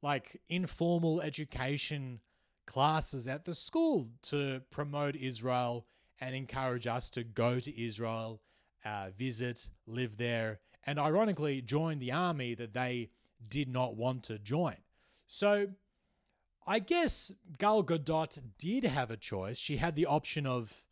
like 0.02 0.40
informal 0.48 1.20
education 1.20 2.18
classes 2.66 3.28
at 3.28 3.44
the 3.44 3.54
school 3.54 4.08
to 4.22 4.62
promote 4.72 5.14
Israel 5.14 5.86
and 6.20 6.34
encourage 6.34 6.86
us 6.86 7.10
to 7.10 7.24
go 7.24 7.58
to 7.58 7.84
Israel, 7.84 8.40
uh, 8.84 9.08
visit, 9.16 9.70
live 9.86 10.16
there, 10.16 10.60
and 10.86 10.98
ironically 10.98 11.60
join 11.60 11.98
the 11.98 12.12
army 12.12 12.54
that 12.54 12.74
they 12.74 13.10
did 13.48 13.68
not 13.68 13.96
want 13.96 14.22
to 14.24 14.38
join. 14.38 14.76
So 15.26 15.68
I 16.66 16.78
guess 16.78 17.32
Gal 17.58 17.82
Gadot 17.82 18.40
did 18.58 18.84
have 18.84 19.10
a 19.10 19.16
choice. 19.16 19.58
She 19.58 19.76
had 19.76 19.96
the 19.96 20.06
option 20.06 20.46
of 20.46 20.84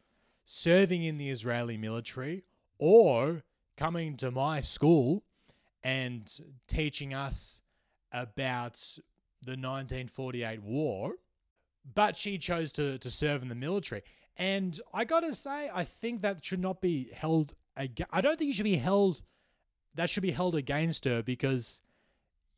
serving 0.45 1.03
in 1.03 1.19
the 1.19 1.31
Israeli 1.31 1.77
military 1.77 2.45
or 2.79 3.43
coming 3.77 4.17
to 4.19 4.31
my 4.31 4.61
school 4.61 5.23
and 5.83 6.31
teaching 6.67 7.15
us 7.15 7.63
about 8.13 8.75
the 9.43 9.53
1948 9.53 10.63
war. 10.63 11.15
But 11.95 12.17
she 12.17 12.39
chose 12.39 12.73
to, 12.75 12.99
to 12.99 13.11
serve 13.11 13.43
in 13.43 13.49
the 13.49 13.55
military. 13.55 14.03
And 14.37 14.79
I 14.93 15.05
got 15.05 15.21
to 15.21 15.35
say, 15.35 15.71
I 15.73 15.85
think 15.85 16.23
that 16.23 16.45
should 16.45 16.61
not 16.61 16.81
be 16.81 17.11
held. 17.15 17.55
Ag- 17.77 18.07
I 18.11 18.21
don't 18.21 18.39
think 18.39 18.51
it 18.51 18.55
should 18.57 18.65
be 18.65 18.77
held. 18.77 19.23
That 19.95 20.09
should 20.09 20.23
be 20.23 20.31
held 20.31 20.55
against 20.55 21.05
her 21.05 21.23
because 21.23 21.83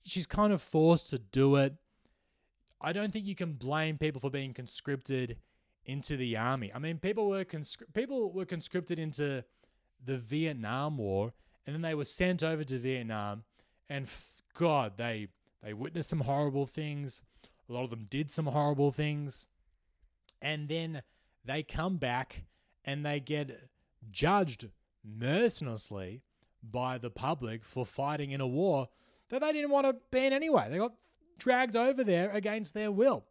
she's 0.04 0.26
kind 0.26 0.52
of 0.52 0.62
forced 0.62 1.10
to 1.10 1.18
do 1.18 1.56
it. 1.56 1.74
I 2.80 2.92
don't 2.92 3.12
think 3.12 3.26
you 3.26 3.34
can 3.34 3.54
blame 3.54 3.98
people 3.98 4.20
for 4.20 4.30
being 4.30 4.52
conscripted 4.52 5.38
into 5.86 6.16
the 6.16 6.36
army. 6.36 6.70
I 6.74 6.78
mean, 6.78 6.98
people 6.98 7.28
were 7.28 7.44
conscri- 7.44 7.92
people 7.92 8.30
were 8.32 8.44
conscripted 8.44 8.98
into 8.98 9.44
the 10.04 10.18
Vietnam 10.18 10.98
War, 10.98 11.32
and 11.66 11.74
then 11.74 11.82
they 11.82 11.94
were 11.94 12.04
sent 12.04 12.42
over 12.42 12.62
to 12.64 12.78
Vietnam, 12.78 13.44
and 13.88 14.04
f- 14.04 14.42
God, 14.54 14.96
they 14.96 15.28
they 15.62 15.72
witnessed 15.72 16.10
some 16.10 16.20
horrible 16.20 16.66
things. 16.66 17.22
A 17.68 17.72
lot 17.72 17.84
of 17.84 17.90
them 17.90 18.06
did 18.08 18.30
some 18.30 18.46
horrible 18.46 18.92
things, 18.92 19.46
and 20.42 20.68
then 20.68 21.02
they 21.44 21.62
come 21.62 21.96
back 21.96 22.44
and 22.84 23.04
they 23.04 23.20
get 23.20 23.68
judged 24.10 24.68
mercilessly 25.04 26.22
by 26.62 26.98
the 26.98 27.10
public 27.10 27.64
for 27.64 27.84
fighting 27.84 28.30
in 28.30 28.40
a 28.40 28.46
war 28.46 28.88
that 29.28 29.40
they 29.40 29.52
didn't 29.52 29.70
want 29.70 29.86
to 29.86 29.96
be 30.10 30.26
in 30.26 30.32
anyway. 30.32 30.68
They 30.70 30.78
got 30.78 30.94
dragged 31.38 31.76
over 31.76 32.04
there 32.04 32.30
against 32.30 32.74
their 32.74 32.90
will. 32.90 33.24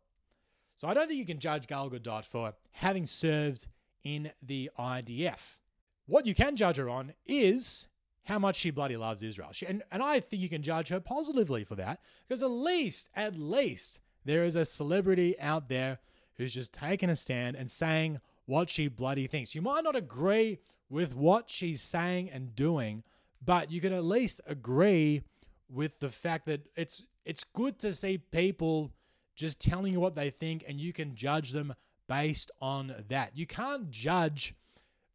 So 0.77 0.87
I 0.87 0.93
don't 0.93 1.07
think 1.07 1.19
you 1.19 1.25
can 1.25 1.39
judge 1.39 1.67
Gal 1.67 1.89
Gadot 1.89 2.25
for 2.25 2.53
having 2.71 3.05
served 3.05 3.67
in 4.03 4.31
the 4.41 4.69
IDF. 4.77 5.59
What 6.05 6.25
you 6.25 6.35
can 6.35 6.55
judge 6.55 6.77
her 6.77 6.89
on 6.89 7.13
is 7.25 7.87
how 8.25 8.39
much 8.39 8.57
she 8.57 8.69
bloody 8.69 8.97
loves 8.97 9.23
Israel. 9.23 9.49
She, 9.51 9.65
and, 9.65 9.83
and 9.91 10.03
I 10.03 10.19
think 10.19 10.41
you 10.41 10.49
can 10.49 10.61
judge 10.61 10.89
her 10.89 10.99
positively 10.99 11.63
for 11.63 11.75
that 11.75 11.99
because 12.27 12.43
at 12.43 12.51
least, 12.51 13.09
at 13.15 13.37
least, 13.37 13.99
there 14.25 14.43
is 14.43 14.55
a 14.55 14.65
celebrity 14.65 15.39
out 15.39 15.69
there 15.69 15.99
who's 16.37 16.53
just 16.53 16.73
taking 16.73 17.09
a 17.09 17.15
stand 17.15 17.55
and 17.55 17.69
saying 17.69 18.19
what 18.45 18.69
she 18.69 18.87
bloody 18.87 19.27
thinks. 19.27 19.55
You 19.55 19.61
might 19.61 19.83
not 19.83 19.95
agree 19.95 20.59
with 20.89 21.15
what 21.15 21.49
she's 21.49 21.81
saying 21.81 22.29
and 22.29 22.55
doing, 22.55 23.03
but 23.43 23.71
you 23.71 23.81
can 23.81 23.93
at 23.93 24.03
least 24.03 24.41
agree 24.47 25.23
with 25.69 25.99
the 25.99 26.09
fact 26.09 26.45
that 26.45 26.67
it's 26.75 27.05
it's 27.25 27.43
good 27.43 27.79
to 27.79 27.93
see 27.93 28.17
people 28.17 28.91
just 29.35 29.59
telling 29.59 29.93
you 29.93 29.99
what 29.99 30.15
they 30.15 30.29
think 30.29 30.63
and 30.67 30.79
you 30.79 30.93
can 30.93 31.15
judge 31.15 31.51
them 31.51 31.73
based 32.07 32.51
on 32.61 32.93
that. 33.07 33.31
You 33.35 33.47
can't 33.47 33.89
judge 33.89 34.53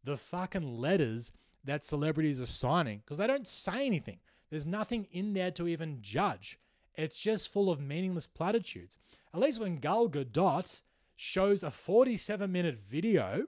the 0.04 0.16
fucking 0.16 0.78
letters 0.78 1.33
that 1.64 1.85
celebrities 1.85 2.40
are 2.40 2.46
signing 2.46 3.00
because 3.00 3.18
they 3.18 3.26
don't 3.26 3.46
say 3.46 3.87
anything. 3.87 4.18
There's 4.50 4.66
nothing 4.66 5.07
in 5.12 5.35
there 5.35 5.50
to 5.52 5.68
even 5.68 5.98
judge. 6.00 6.59
It's 6.94 7.18
just 7.18 7.52
full 7.52 7.70
of 7.70 7.81
meaningless 7.81 8.26
platitudes. 8.26 8.96
At 9.35 9.40
least 9.40 9.61
when 9.61 9.76
Gal 9.76 10.09
Gadot 10.09 10.81
shows 11.20 11.64
a 11.64 11.70
47 11.70 12.50
minute 12.50 12.78
video 12.78 13.42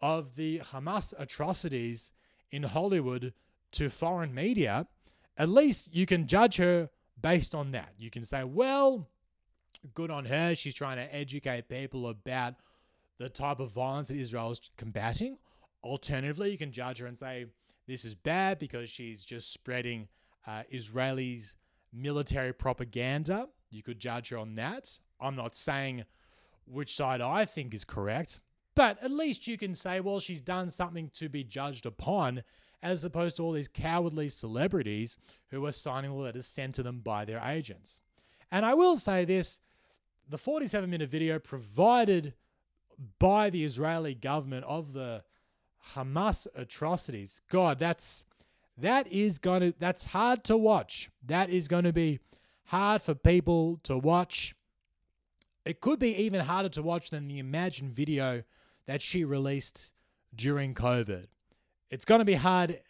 of 0.00 0.36
the 0.36 0.60
Hamas 0.60 1.12
atrocities 1.18 2.12
in 2.52 2.62
Hollywood 2.62 3.34
to 3.72 3.88
foreign 3.88 4.32
media, 4.32 4.86
at 5.36 5.48
least 5.48 5.92
you 5.92 6.06
can 6.06 6.28
judge 6.28 6.56
her 6.58 6.90
based 7.20 7.56
on 7.56 7.72
that. 7.72 7.92
You 7.98 8.08
can 8.08 8.24
say, 8.24 8.44
well, 8.44 9.08
good 9.94 10.12
on 10.12 10.26
her. 10.26 10.54
She's 10.54 10.76
trying 10.76 10.98
to 10.98 11.14
educate 11.14 11.68
people 11.68 12.08
about 12.08 12.54
the 13.18 13.28
type 13.28 13.58
of 13.58 13.72
violence 13.72 14.08
that 14.08 14.16
Israel 14.16 14.52
is 14.52 14.70
combating. 14.76 15.38
Alternatively, 15.82 16.52
you 16.52 16.58
can 16.58 16.70
judge 16.70 16.98
her 16.98 17.06
and 17.06 17.18
say, 17.18 17.46
this 17.88 18.04
is 18.04 18.14
bad 18.14 18.60
because 18.60 18.88
she's 18.88 19.24
just 19.24 19.52
spreading 19.52 20.06
uh, 20.46 20.62
Israelis' 20.72 21.54
military 21.92 22.52
propaganda. 22.52 23.48
You 23.70 23.82
could 23.82 23.98
judge 23.98 24.28
her 24.28 24.38
on 24.38 24.54
that. 24.54 25.00
I'm 25.20 25.34
not 25.34 25.56
saying 25.56 26.04
which 26.66 26.94
side 26.94 27.20
I 27.20 27.44
think 27.44 27.74
is 27.74 27.84
correct, 27.84 28.40
but 28.74 29.02
at 29.02 29.10
least 29.10 29.46
you 29.46 29.58
can 29.58 29.74
say, 29.74 30.00
well, 30.00 30.20
she's 30.20 30.40
done 30.40 30.70
something 30.70 31.10
to 31.14 31.28
be 31.28 31.44
judged 31.44 31.86
upon 31.86 32.42
as 32.82 33.04
opposed 33.04 33.36
to 33.36 33.42
all 33.42 33.52
these 33.52 33.68
cowardly 33.68 34.28
celebrities 34.28 35.16
who 35.50 35.64
are 35.66 35.72
signing 35.72 36.12
letters 36.12 36.46
sent 36.46 36.74
to 36.74 36.82
them 36.82 37.00
by 37.00 37.24
their 37.24 37.40
agents. 37.44 38.00
And 38.50 38.66
I 38.66 38.74
will 38.74 38.96
say 38.96 39.24
this 39.24 39.60
the 40.28 40.38
47 40.38 40.88
minute 40.88 41.10
video 41.10 41.38
provided 41.38 42.34
by 43.18 43.50
the 43.50 43.64
Israeli 43.64 44.14
government 44.14 44.64
of 44.66 44.92
the 44.92 45.24
Hamas 45.94 46.46
atrocities. 46.54 47.40
God, 47.50 47.78
that's 47.78 48.24
that 48.78 49.06
is 49.08 49.38
going 49.38 49.60
to 49.60 49.74
that's 49.78 50.06
hard 50.06 50.44
to 50.44 50.56
watch. 50.56 51.10
That 51.24 51.50
is 51.50 51.68
going 51.68 51.84
to 51.84 51.92
be 51.92 52.20
hard 52.66 53.02
for 53.02 53.14
people 53.14 53.80
to 53.84 53.98
watch. 53.98 54.54
It 55.64 55.80
could 55.80 55.98
be 55.98 56.14
even 56.16 56.40
harder 56.40 56.68
to 56.70 56.82
watch 56.82 57.10
than 57.10 57.28
the 57.28 57.38
Imagine 57.38 57.92
video 57.92 58.42
that 58.86 59.00
she 59.00 59.24
released 59.24 59.92
during 60.34 60.74
COVID. 60.74 61.26
It's 61.90 62.04
going 62.04 62.18
to 62.18 62.24
be 62.24 62.34
hard 62.34 62.80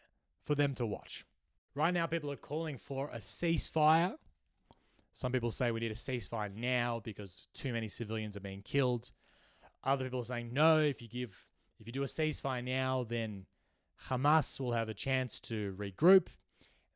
for 0.45 0.55
them 0.55 0.75
to 0.75 0.87
watch. 0.87 1.27
Right 1.75 1.93
now, 1.93 2.07
people 2.07 2.31
are 2.31 2.37
calling 2.37 2.79
for 2.79 3.09
a 3.13 3.19
ceasefire. 3.19 4.17
Some 5.13 5.33
people 5.33 5.51
say 5.51 5.71
we 5.71 5.81
need 5.81 5.91
a 5.91 5.95
ceasefire 5.95 6.55
now 6.55 7.01
because 7.05 7.49
too 7.53 7.73
many 7.73 7.89
civilians 7.89 8.37
are 8.37 8.41
being 8.41 8.63
killed. 8.63 9.11
Other 9.85 10.05
people 10.05 10.21
are 10.21 10.25
saying 10.25 10.53
no, 10.53 10.79
if 10.79 11.03
you 11.03 11.09
give 11.09 11.47
if 11.79 11.87
you 11.87 11.93
do 11.93 12.05
a 12.05 12.07
ceasefire 12.07 12.65
now, 12.65 13.05
then 13.05 13.47
Hamas 14.09 14.61
will 14.61 14.73
have 14.73 14.89
a 14.89 14.95
chance 14.95 15.41
to 15.41 15.75
regroup. 15.77 16.29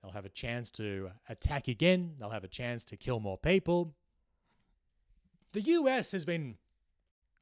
They'll 0.01 0.13
have 0.13 0.25
a 0.25 0.31
chance 0.31 0.71
to 0.73 1.11
attack 1.29 1.69
again. 1.69 2.15
They'll 2.19 2.31
have 2.31 2.45
a 2.45 2.49
chance 2.49 2.85
to 2.87 2.97
kill 2.97 3.21
more 3.21 3.37
people. 3.37 3.95
The 5.57 5.73
US 5.73 6.13
has 6.13 6.27
been 6.27 6.57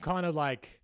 kind 0.01 0.25
of 0.25 0.37
like 0.37 0.79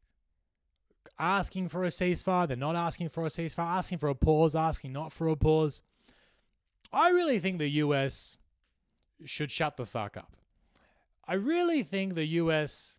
asking 1.17 1.69
for 1.69 1.85
a 1.85 1.87
ceasefire. 1.87 2.49
They're 2.49 2.57
not 2.57 2.75
asking 2.75 3.11
for 3.11 3.25
a 3.25 3.29
ceasefire, 3.29 3.67
asking 3.67 3.99
for 3.99 4.09
a 4.09 4.17
pause, 4.17 4.57
asking 4.57 4.93
not 4.93 5.13
for 5.13 5.29
a 5.29 5.37
pause. 5.37 5.81
I 6.93 7.11
really 7.11 7.39
think 7.39 7.59
the 7.59 7.69
US 7.69 8.37
should 9.25 9.53
shut 9.53 9.77
the 9.77 9.87
fuck 9.87 10.17
up. 10.17 10.39
I 11.25 11.35
really 11.35 11.85
think 11.85 12.17
the 12.17 12.27
US 12.27 12.99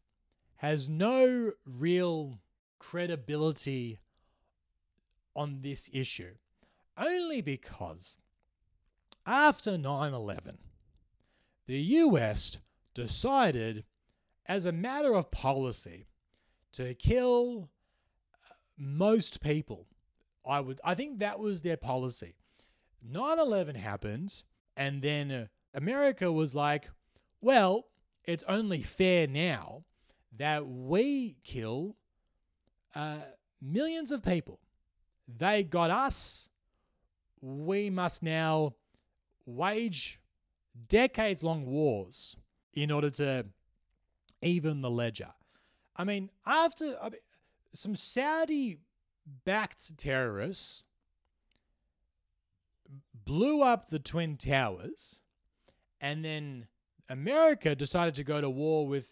has 0.55 0.87
no 0.87 1.51
real 1.65 2.39
credibility 2.79 3.99
on 5.35 5.59
this 5.61 5.89
issue, 5.91 6.35
only 6.97 7.41
because 7.41 8.17
after 9.25 9.77
9 9.77 10.13
11, 10.13 10.57
the 11.67 11.79
US 11.79 12.59
decided, 12.93 13.83
as 14.47 14.65
a 14.65 14.71
matter 14.71 15.13
of 15.13 15.31
policy, 15.31 16.07
to 16.73 16.93
kill 16.95 17.69
most 18.77 19.41
people. 19.41 19.87
I 20.45 20.59
would 20.59 20.79
I 20.83 20.95
think 20.95 21.19
that 21.19 21.39
was 21.39 21.61
their 21.61 21.77
policy. 21.77 22.35
9/11 23.07 23.75
happened 23.75 24.43
and 24.75 25.01
then 25.01 25.49
America 25.73 26.31
was 26.31 26.55
like, 26.55 26.89
well, 27.41 27.87
it's 28.25 28.43
only 28.47 28.81
fair 28.81 29.27
now 29.27 29.83
that 30.37 30.67
we 30.67 31.37
kill 31.43 31.95
uh, 32.95 33.17
millions 33.61 34.11
of 34.11 34.23
people. 34.23 34.59
They 35.27 35.63
got 35.63 35.91
us. 35.91 36.49
We 37.41 37.89
must 37.89 38.21
now 38.21 38.75
wage 39.45 40.19
decades 40.87 41.43
long 41.43 41.65
wars 41.65 42.35
in 42.73 42.91
order 42.91 43.09
to 43.09 43.45
even 44.41 44.81
the 44.81 44.89
ledger. 44.89 45.33
I 45.95 46.03
mean, 46.03 46.29
after 46.45 46.95
I 47.01 47.09
mean, 47.09 47.19
some 47.73 47.95
Saudi 47.95 48.79
backed 49.45 49.97
terrorists 49.97 50.83
blew 53.25 53.61
up 53.61 53.89
the 53.89 53.99
Twin 53.99 54.37
Towers, 54.37 55.19
and 55.99 56.25
then 56.25 56.67
America 57.09 57.75
decided 57.75 58.15
to 58.15 58.23
go 58.23 58.41
to 58.41 58.49
war 58.49 58.87
with 58.87 59.09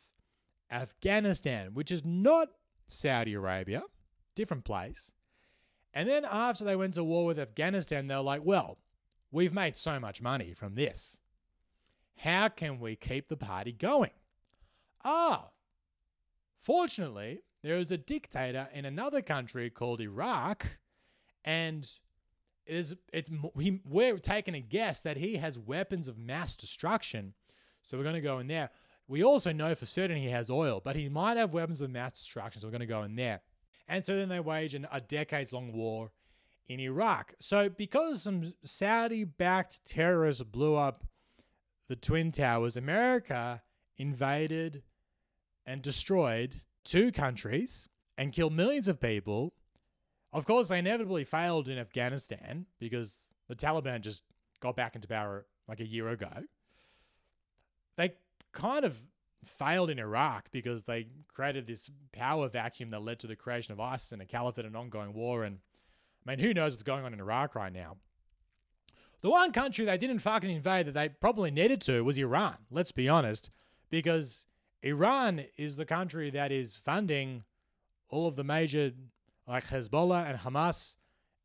Afghanistan, 0.71 1.73
which 1.73 1.91
is 1.91 2.03
not 2.05 2.49
Saudi 2.87 3.33
Arabia, 3.33 3.83
different 4.35 4.65
place. 4.65 5.11
And 5.93 6.07
then 6.07 6.25
after 6.25 6.63
they 6.63 6.75
went 6.75 6.93
to 6.95 7.03
war 7.03 7.25
with 7.25 7.39
Afghanistan, 7.39 8.07
they're 8.07 8.21
like, 8.21 8.41
well, 8.43 8.77
we've 9.31 9.53
made 9.53 9.77
so 9.77 9.99
much 9.99 10.21
money 10.21 10.53
from 10.53 10.75
this. 10.75 11.19
How 12.17 12.49
can 12.49 12.79
we 12.79 12.95
keep 12.95 13.27
the 13.27 13.37
party 13.37 13.71
going? 13.71 14.11
Ah, 15.03 15.49
fortunately, 16.59 17.41
there 17.63 17.77
is 17.77 17.91
a 17.91 17.97
dictator 17.97 18.67
in 18.73 18.85
another 18.85 19.21
country 19.21 19.69
called 19.69 20.01
Iraq, 20.01 20.65
and 21.43 21.83
it 22.65 22.75
is 22.75 22.95
it's 23.11 23.29
he, 23.59 23.81
we're 23.85 24.17
taking 24.17 24.55
a 24.55 24.61
guess 24.61 25.01
that 25.01 25.17
he 25.17 25.37
has 25.37 25.57
weapons 25.57 26.07
of 26.07 26.17
mass 26.17 26.55
destruction. 26.55 27.33
So 27.81 27.97
we're 27.97 28.03
going 28.03 28.15
to 28.15 28.21
go 28.21 28.39
in 28.39 28.47
there. 28.47 28.69
We 29.07 29.23
also 29.23 29.51
know 29.51 29.73
for 29.73 29.85
certain 29.87 30.17
he 30.17 30.29
has 30.29 30.51
oil, 30.51 30.81
but 30.83 30.95
he 30.95 31.09
might 31.09 31.37
have 31.37 31.53
weapons 31.53 31.81
of 31.81 31.89
mass 31.89 32.13
destruction. 32.13 32.61
So 32.61 32.67
we're 32.67 32.73
going 32.73 32.81
to 32.81 32.85
go 32.85 33.03
in 33.03 33.15
there. 33.15 33.41
And 33.87 34.05
so 34.05 34.15
then 34.15 34.29
they 34.29 34.39
wage 34.39 34.75
an, 34.75 34.87
a 34.91 35.01
decades 35.01 35.51
long 35.51 35.73
war 35.73 36.11
in 36.67 36.79
Iraq. 36.79 37.33
So 37.39 37.69
because 37.69 38.21
some 38.21 38.53
Saudi 38.63 39.23
backed 39.23 39.83
terrorists 39.85 40.43
blew 40.43 40.75
up 40.75 41.03
the 41.87 41.95
Twin 41.95 42.31
Towers, 42.31 42.77
America 42.77 43.63
invaded 43.97 44.83
and 45.69 45.83
destroyed 45.83 46.55
two 46.83 47.11
countries 47.11 47.87
and 48.17 48.33
killed 48.33 48.53
millions 48.53 48.87
of 48.87 48.99
people. 48.99 49.53
Of 50.33 50.45
course, 50.45 50.67
they 50.67 50.79
inevitably 50.79 51.23
failed 51.23 51.69
in 51.69 51.77
Afghanistan 51.77 52.65
because 52.79 53.27
the 53.47 53.55
Taliban 53.55 54.01
just 54.01 54.23
got 54.59 54.75
back 54.75 54.95
into 54.95 55.07
power 55.07 55.45
like 55.67 55.79
a 55.79 55.87
year 55.87 56.09
ago. 56.09 56.45
They 57.97 58.15
kind 58.51 58.83
of 58.83 58.97
failed 59.43 59.91
in 59.91 59.99
Iraq 59.99 60.49
because 60.51 60.83
they 60.83 61.05
created 61.27 61.67
this 61.67 61.91
power 62.13 62.49
vacuum 62.49 62.89
that 62.89 63.03
led 63.03 63.19
to 63.19 63.27
the 63.27 63.35
creation 63.35 63.71
of 63.71 63.79
ISIS 63.79 64.11
and 64.11 64.23
a 64.23 64.25
caliphate 64.25 64.65
and 64.65 64.75
ongoing 64.75 65.13
war. 65.13 65.43
And 65.43 65.59
I 66.25 66.31
mean, 66.31 66.39
who 66.39 66.51
knows 66.51 66.73
what's 66.73 66.83
going 66.83 67.05
on 67.05 67.13
in 67.13 67.19
Iraq 67.19 67.53
right 67.53 67.71
now? 67.71 67.97
The 69.21 69.29
one 69.29 69.51
country 69.51 69.85
they 69.85 69.99
didn't 69.99 70.19
fucking 70.19 70.49
invade 70.49 70.87
that 70.87 70.93
they 70.93 71.09
probably 71.09 71.51
needed 71.51 71.79
to 71.81 72.01
was 72.01 72.17
Iran, 72.17 72.55
let's 72.71 72.91
be 72.91 73.07
honest, 73.07 73.51
because 73.91 74.47
Iran 74.81 75.43
is 75.57 75.75
the 75.75 75.85
country 75.85 76.29
that 76.29 76.51
is 76.51 76.75
funding 76.75 77.43
all 78.09 78.27
of 78.27 78.35
the 78.35 78.43
major, 78.43 78.91
like 79.47 79.65
Hezbollah 79.65 80.25
and 80.25 80.39
Hamas. 80.39 80.95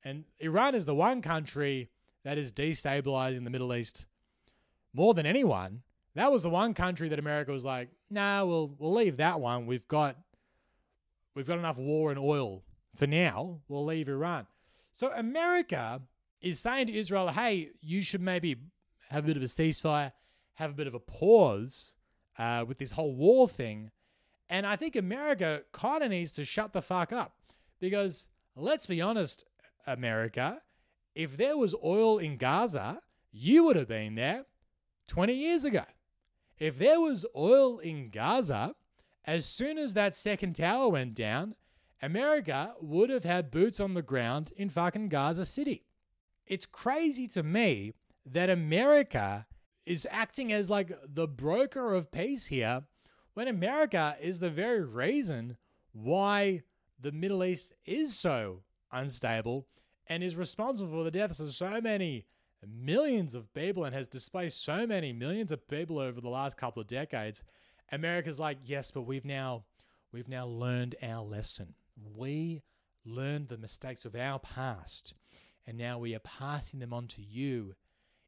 And 0.05 0.25
Iran 0.39 0.75
is 0.75 0.87
the 0.87 0.95
one 0.95 1.23
country 1.23 1.91
that 2.25 2.39
is 2.39 2.53
destabilizing 2.53 3.45
the 3.45 3.51
Middle 3.51 3.75
East 3.75 4.07
more 4.93 5.15
than 5.15 5.27
anyone. 5.27 5.83
That 6.15 6.31
was 6.31 6.45
the 6.45 6.51
one 6.51 6.75
country 6.75 7.09
that 7.09 7.19
America 7.19 7.51
was 7.51 7.65
like, 7.65 7.89
nah, 8.09 8.45
we'll 8.45 8.75
we'll 8.79 8.95
leave 8.95 9.17
that 9.17 9.41
one. 9.41 9.67
We've 9.67 9.87
got 9.89 10.17
we've 11.35 11.47
got 11.47 11.59
enough 11.59 11.79
war 11.79 12.11
and 12.11 12.19
oil 12.19 12.63
for 12.95 13.07
now. 13.07 13.61
We'll 13.69 13.85
leave 13.85 14.09
Iran. 14.09 14.47
So 14.93 15.11
America 15.13 16.03
is 16.41 16.61
saying 16.61 16.87
to 16.87 16.95
Israel, 16.95 17.29
hey, 17.29 17.71
you 17.81 18.03
should 18.03 18.21
maybe 18.21 18.57
have 19.09 19.25
a 19.25 19.27
bit 19.27 19.37
of 19.37 19.43
a 19.43 19.47
ceasefire, 19.47 20.13
have 20.55 20.71
a 20.71 20.75
bit 20.75 20.87
of 20.87 20.95
a 20.95 21.01
pause 21.01 21.97
uh, 22.39 22.65
with 22.67 22.79
this 22.79 22.93
whole 22.93 23.15
war 23.15 23.49
thing. 23.49 23.91
And 24.49 24.67
I 24.67 24.77
think 24.77 24.97
America 24.97 25.63
kind 25.73 26.03
of 26.03 26.11
needs 26.11 26.33
to 26.33 26.45
shut 26.45 26.73
the 26.73 26.83
fuck 26.83 27.13
up 27.13 27.37
because 27.81 28.29
let's 28.57 28.87
be 28.87 29.01
honest, 29.01 29.45
America, 29.87 30.61
if 31.15 31.37
there 31.37 31.57
was 31.57 31.75
oil 31.83 32.19
in 32.19 32.37
Gaza, 32.37 33.01
you 33.33 33.65
would 33.65 33.77
have 33.77 33.89
been 33.89 34.15
there 34.15 34.45
20 35.09 35.35
years 35.35 35.65
ago. 35.65 35.85
If 36.59 36.79
there 36.79 37.01
was 37.01 37.27
oil 37.37 37.79
in 37.79 38.11
Gaza, 38.11 38.75
as 39.25 39.47
soon 39.47 39.79
as 39.79 39.95
that 39.95 40.15
second 40.15 40.55
tower 40.55 40.89
went 40.89 41.15
down, 41.15 41.55
America 42.03 42.75
would 42.81 43.11
have 43.11 43.25
had 43.25 43.51
boots 43.51 43.81
on 43.81 43.95
the 43.95 44.03
ground 44.03 44.53
in 44.57 44.69
fucking 44.69 45.09
Gaza 45.09 45.47
City. 45.47 45.87
It's 46.47 46.67
crazy 46.67 47.27
to 47.29 47.43
me 47.43 47.95
that 48.27 48.51
America 48.51 49.47
is 49.87 50.07
acting 50.11 50.53
as 50.53 50.71
like 50.71 50.93
the 51.07 51.29
broker 51.29 51.93
of 51.93 52.11
peace 52.11 52.47
here 52.47 52.85
when 53.35 53.49
America 53.49 54.17
is 54.21 54.41
the 54.41 54.51
very 54.51 54.83
reason 54.83 55.57
why 55.93 56.63
the 57.01 57.13
Middle 57.13 57.45
East 57.45 57.73
is 57.85 58.17
so 58.17 58.63
unstable 58.93 59.67
and 60.07 60.23
is 60.23 60.37
responsible 60.37 60.99
for 60.99 61.05
the 61.05 61.11
deaths 61.11 61.41
of 61.41 61.53
so 61.53 61.81
many 61.81 62.27
millions 62.67 63.35
of 63.35 63.53
people 63.53 63.85
and 63.85 63.95
has 63.95 64.09
displaced 64.09 64.65
so 64.65 64.87
many 64.87 65.13
millions 65.13 65.53
of 65.53 65.69
people 65.69 65.99
over 65.99 66.21
the 66.21 66.29
last 66.29 66.57
couple 66.57 66.81
of 66.81 66.87
decades. 66.87 67.43
America's 67.93 68.41
like, 68.41 68.59
yes, 68.65 68.91
but 68.91 69.03
we've 69.03 69.25
now 69.25 69.65
we've 70.13 70.29
now 70.29 70.47
learned 70.47 70.95
our 71.03 71.23
lesson. 71.23 71.75
We 72.17 72.63
learned 73.05 73.49
the 73.49 73.59
mistakes 73.59 74.05
of 74.05 74.15
our 74.15 74.39
past, 74.39 75.15
and 75.67 75.77
now 75.77 75.99
we 75.99 76.15
are 76.15 76.21
passing 76.21 76.81
them 76.81 76.93
on 76.93 77.07
to 77.09 77.23
you, 77.23 77.75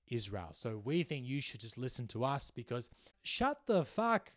Israel. 0.09 0.49
So 0.53 0.81
we 0.85 1.03
think 1.03 1.27
you 1.27 1.41
should 1.41 1.61
just 1.61 1.79
listen 1.79 2.07
to 2.09 2.25
us 2.25 2.51
because 2.51 2.89
shut 3.23 3.67
the 3.67 3.85
fuck 3.85 4.33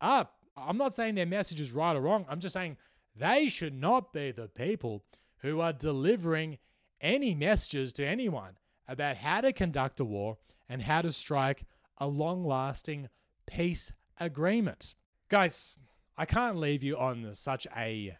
up. 0.00 0.38
I'm 0.56 0.76
not 0.76 0.94
saying 0.94 1.14
their 1.14 1.26
message 1.26 1.60
is 1.60 1.72
right 1.72 1.96
or 1.96 2.00
wrong. 2.00 2.26
I'm 2.28 2.40
just 2.40 2.52
saying 2.52 2.76
they 3.16 3.48
should 3.48 3.74
not 3.74 4.12
be 4.12 4.30
the 4.30 4.48
people 4.48 5.04
who 5.38 5.60
are 5.60 5.72
delivering 5.72 6.58
any 7.00 7.34
messages 7.34 7.92
to 7.94 8.06
anyone 8.06 8.56
about 8.88 9.16
how 9.16 9.40
to 9.40 9.52
conduct 9.52 10.00
a 10.00 10.04
war 10.04 10.38
and 10.68 10.82
how 10.82 11.02
to 11.02 11.12
strike 11.12 11.64
a 11.98 12.06
long 12.06 12.44
lasting 12.44 13.08
peace 13.46 13.92
agreement. 14.18 14.94
Guys, 15.28 15.76
I 16.16 16.24
can't 16.24 16.56
leave 16.56 16.82
you 16.82 16.96
on 16.96 17.34
such 17.34 17.66
a 17.76 18.16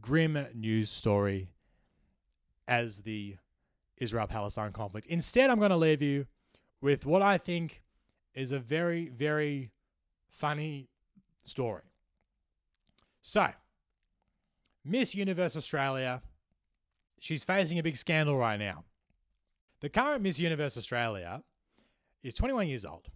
grim 0.00 0.46
news 0.54 0.90
story 0.90 1.48
as 2.68 3.00
the 3.00 3.36
Israel 4.02 4.26
Palestine 4.26 4.72
conflict. 4.72 5.06
Instead, 5.06 5.48
I'm 5.48 5.58
going 5.58 5.70
to 5.70 5.76
leave 5.76 6.02
you 6.02 6.26
with 6.80 7.06
what 7.06 7.22
I 7.22 7.38
think 7.38 7.82
is 8.34 8.50
a 8.50 8.58
very, 8.58 9.08
very 9.08 9.70
funny 10.28 10.88
story. 11.44 11.82
So, 13.20 13.48
Miss 14.84 15.14
Universe 15.14 15.56
Australia, 15.56 16.20
she's 17.20 17.44
facing 17.44 17.78
a 17.78 17.82
big 17.82 17.96
scandal 17.96 18.36
right 18.36 18.58
now. 18.58 18.84
The 19.80 19.88
current 19.88 20.22
Miss 20.22 20.40
Universe 20.40 20.76
Australia 20.76 21.42
is 22.22 22.34
21 22.34 22.66
years 22.66 22.84
old. 22.84 23.08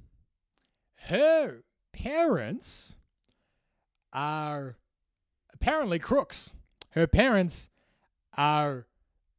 Her 1.08 1.64
parents 1.92 2.96
are 4.12 4.76
apparently 5.52 5.98
crooks. 5.98 6.54
Her 6.90 7.06
parents 7.06 7.68
are 8.36 8.86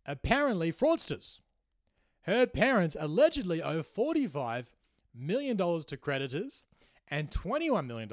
apparently 0.08 0.72
fraudsters. 0.72 1.42
Her 2.22 2.46
parents 2.46 2.96
allegedly 3.00 3.62
owe 3.62 3.84
$45 3.84 4.68
million 5.14 5.58
to 5.58 5.98
creditors 5.98 6.66
and 7.08 7.32
$21 7.32 7.86
million 7.86 8.10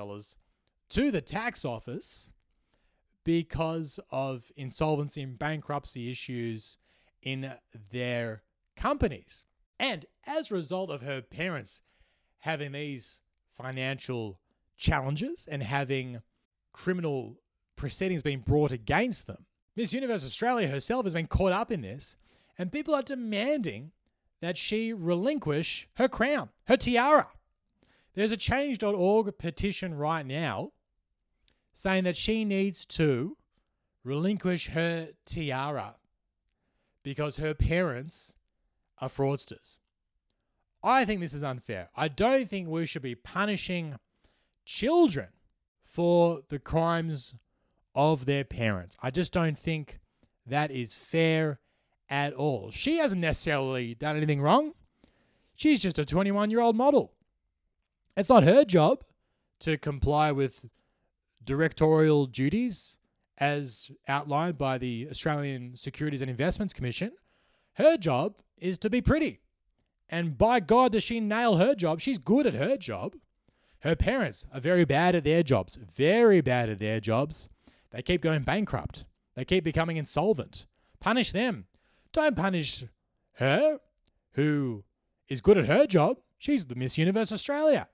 to 0.91 1.11
the 1.11 1.21
tax 1.21 1.65
office 1.65 2.31
because 3.25 3.99
of 4.11 4.53
insolvency 4.57 5.23
and 5.23 5.39
bankruptcy 5.39 6.11
issues 6.11 6.77
in 7.23 7.53
their 7.91 8.43
companies. 8.77 9.47
And 9.81 10.07
as 10.27 10.51
a 10.51 10.55
result 10.55 10.91
of 10.91 11.03
her 11.03 11.23
parents 11.23 11.83
having 12.41 12.73
these 12.73 13.21
financial 13.51 14.39
challenges 14.77 15.49
and 15.51 15.63
having 15.63 16.21
criminal 16.73 17.41
proceedings 17.77 18.23
being 18.23 18.41
brought 18.41 18.71
against 18.71 19.27
them, 19.27 19.47
Miss 19.77 19.93
Universe 19.93 20.25
Australia 20.25 20.69
herself 20.69 21.05
has 21.05 21.15
been 21.15 21.27
caught 21.27 21.53
up 21.53 21.71
in 21.71 21.81
this, 21.81 22.17
and 22.57 22.71
people 22.71 22.95
are 22.95 23.03
demanding 23.03 23.91
that 24.41 24.57
she 24.57 24.93
relinquish 24.93 25.89
her 25.95 26.09
crown, 26.09 26.51
her 26.67 26.77
tiara. 26.77 27.29
There's 28.15 28.33
a 28.33 28.37
change.org 28.37 29.37
petition 29.39 29.95
right 29.95 30.25
now 30.25 30.73
saying 31.73 32.05
that 32.05 32.17
she 32.17 32.45
needs 32.45 32.85
to 32.85 33.37
relinquish 34.05 34.69
her 34.69 35.09
tiara 35.25 35.97
because 37.03 37.37
her 37.37 37.55
parents 37.55 38.37
are 38.99 39.09
fraudsters. 39.09 39.79
I 40.83 41.05
think 41.05 41.21
this 41.21 41.35
is 41.35 41.43
unfair. 41.43 41.89
I 41.97 42.09
don't 42.09 42.49
think 42.49 42.69
we 42.69 42.87
should 42.87 43.03
be 43.03 43.15
punishing 43.15 43.97
children 44.65 45.29
for 45.83 46.43
the 46.49 46.59
crimes 46.59 47.35
of 47.95 48.27
their 48.27 48.45
parents. 48.45 48.97
I 49.03 49.11
just 49.11 49.33
don't 49.33 49.59
think 49.59 50.01
that 50.47 50.71
is 50.71 50.95
fair 50.95 51.61
at 52.09 52.33
all. 52.35 52.71
She 52.71 52.99
hasn't 52.99 53.21
necessarily 53.21 53.95
done 53.95 54.17
anything 54.17 54.41
wrong. 54.41 54.73
She's 55.55 55.81
just 55.81 55.99
a 55.99 56.05
21 56.05 56.51
year 56.51 56.61
old 56.61 56.77
model. 56.77 57.13
It's 58.17 58.29
not 58.29 58.45
her 58.45 58.65
job 58.65 59.05
to 59.61 59.79
comply 59.79 60.33
with 60.33 60.67
directorial 61.45 62.27
duties 62.27 62.99
as 63.39 63.91
outlined 64.07 64.59
by 64.59 64.79
the 64.79 65.09
Australian 65.11 65.77
Securities 65.77 66.21
and 66.21 66.31
Investments 66.31 66.73
Commission. 66.73 67.13
Her 67.75 67.97
job 67.97 68.37
is 68.59 68.79
to 68.79 68.91
be 68.91 69.01
pretty. 69.01 69.41
And 70.09 70.39
by 70.39 70.61
God, 70.61 70.93
does 70.93 71.03
she 71.03 71.19
nail 71.19 71.57
her 71.57 71.75
job? 71.75 72.01
She's 72.01 72.19
good 72.19 72.47
at 72.47 72.55
her 72.55 72.77
job. 72.77 73.17
Her 73.81 73.97
parents 73.97 74.47
are 74.53 74.61
very 74.61 74.85
bad 74.85 75.15
at 75.15 75.25
their 75.25 75.43
jobs, 75.43 75.77
very 75.77 76.41
bad 76.41 76.69
at 76.69 76.79
their 76.79 77.01
jobs. 77.01 77.49
They 77.95 78.03
keep 78.03 78.23
going 78.23 78.43
bankrupt, 78.43 79.05
they 79.37 79.45
keep 79.45 79.63
becoming 79.63 79.97
insolvent. 79.97 80.67
Punish 80.99 81.31
them. 81.31 81.67
Don't 82.13 82.35
punish 82.35 82.85
her, 83.35 83.79
who 84.33 84.83
is 85.29 85.41
good 85.41 85.59
at 85.59 85.67
her 85.67 85.87
job. 85.87 86.19
She's 86.37 86.65
the 86.65 86.75
Miss 86.75 86.99
Universe 86.99 87.31
Australia. 87.31 87.89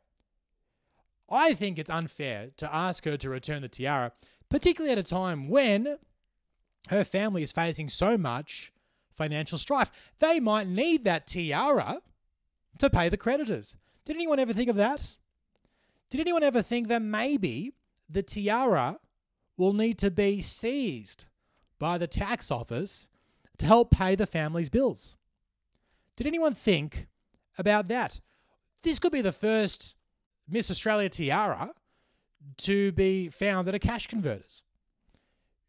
I 1.29 1.53
think 1.53 1.79
it's 1.79 1.91
unfair 1.91 2.49
to 2.57 2.75
ask 2.75 3.05
her 3.05 3.19
to 3.19 3.29
return 3.29 3.61
the 3.61 3.69
tiara, 3.69 4.13
particularly 4.49 4.93
at 4.93 4.99
a 4.99 5.03
time 5.03 5.49
when 5.49 5.99
her 6.89 7.05
family 7.05 7.43
is 7.43 7.53
facing 7.53 7.91
so 7.91 8.17
much 8.17 8.73
financial 9.13 9.59
strife. 9.59 9.93
They 10.19 10.41
might 10.41 10.67
need 10.67 11.05
that 11.05 11.27
tiara 11.27 12.01
to 12.79 12.89
pay 12.89 13.11
the 13.11 13.19
creditors. 13.19 13.77
Did 14.07 14.17
anyone 14.17 14.39
ever 14.39 14.55
think 14.55 14.71
of 14.71 14.77
that? 14.77 15.17
Did 16.09 16.21
anyone 16.23 16.43
ever 16.43 16.63
think 16.63 16.89
that 16.89 17.03
maybe 17.03 17.73
the 18.09 18.23
tiara 18.23 18.99
will 19.61 19.73
need 19.75 19.99
to 19.99 20.11
be 20.11 20.41
seized 20.41 21.27
by 21.79 21.99
the 21.99 22.07
tax 22.07 22.51
office 22.51 23.07
to 23.59 23.67
help 23.67 23.91
pay 23.91 24.15
the 24.15 24.27
family's 24.27 24.71
bills? 24.71 25.17
Did 26.17 26.27
anyone 26.27 26.55
think 26.55 27.07
about 27.59 27.89
that? 27.89 28.21
This 28.83 28.99
could 28.99 29.13
be 29.13 29.21
the 29.21 29.33
first 29.33 29.95
Miss 30.49 30.71
Australia 30.71 31.11
tiara 31.11 31.75
to 32.57 32.91
be 32.93 33.29
found 33.29 33.69
at 33.69 33.75
a 33.75 33.79
cash 33.79 34.07
converters. 34.07 34.65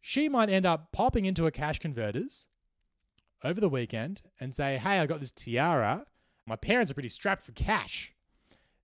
She 0.00 0.28
might 0.28 0.48
end 0.48 0.64
up 0.64 0.90
popping 0.90 1.26
into 1.26 1.46
a 1.46 1.50
cash 1.50 1.78
converters 1.78 2.46
over 3.44 3.60
the 3.60 3.68
weekend 3.68 4.22
and 4.40 4.54
say, 4.54 4.78
Hey, 4.78 5.00
I 5.00 5.06
got 5.06 5.20
this 5.20 5.30
tiara. 5.30 6.06
My 6.46 6.56
parents 6.56 6.90
are 6.90 6.94
pretty 6.94 7.10
strapped 7.10 7.42
for 7.42 7.52
cash. 7.52 8.14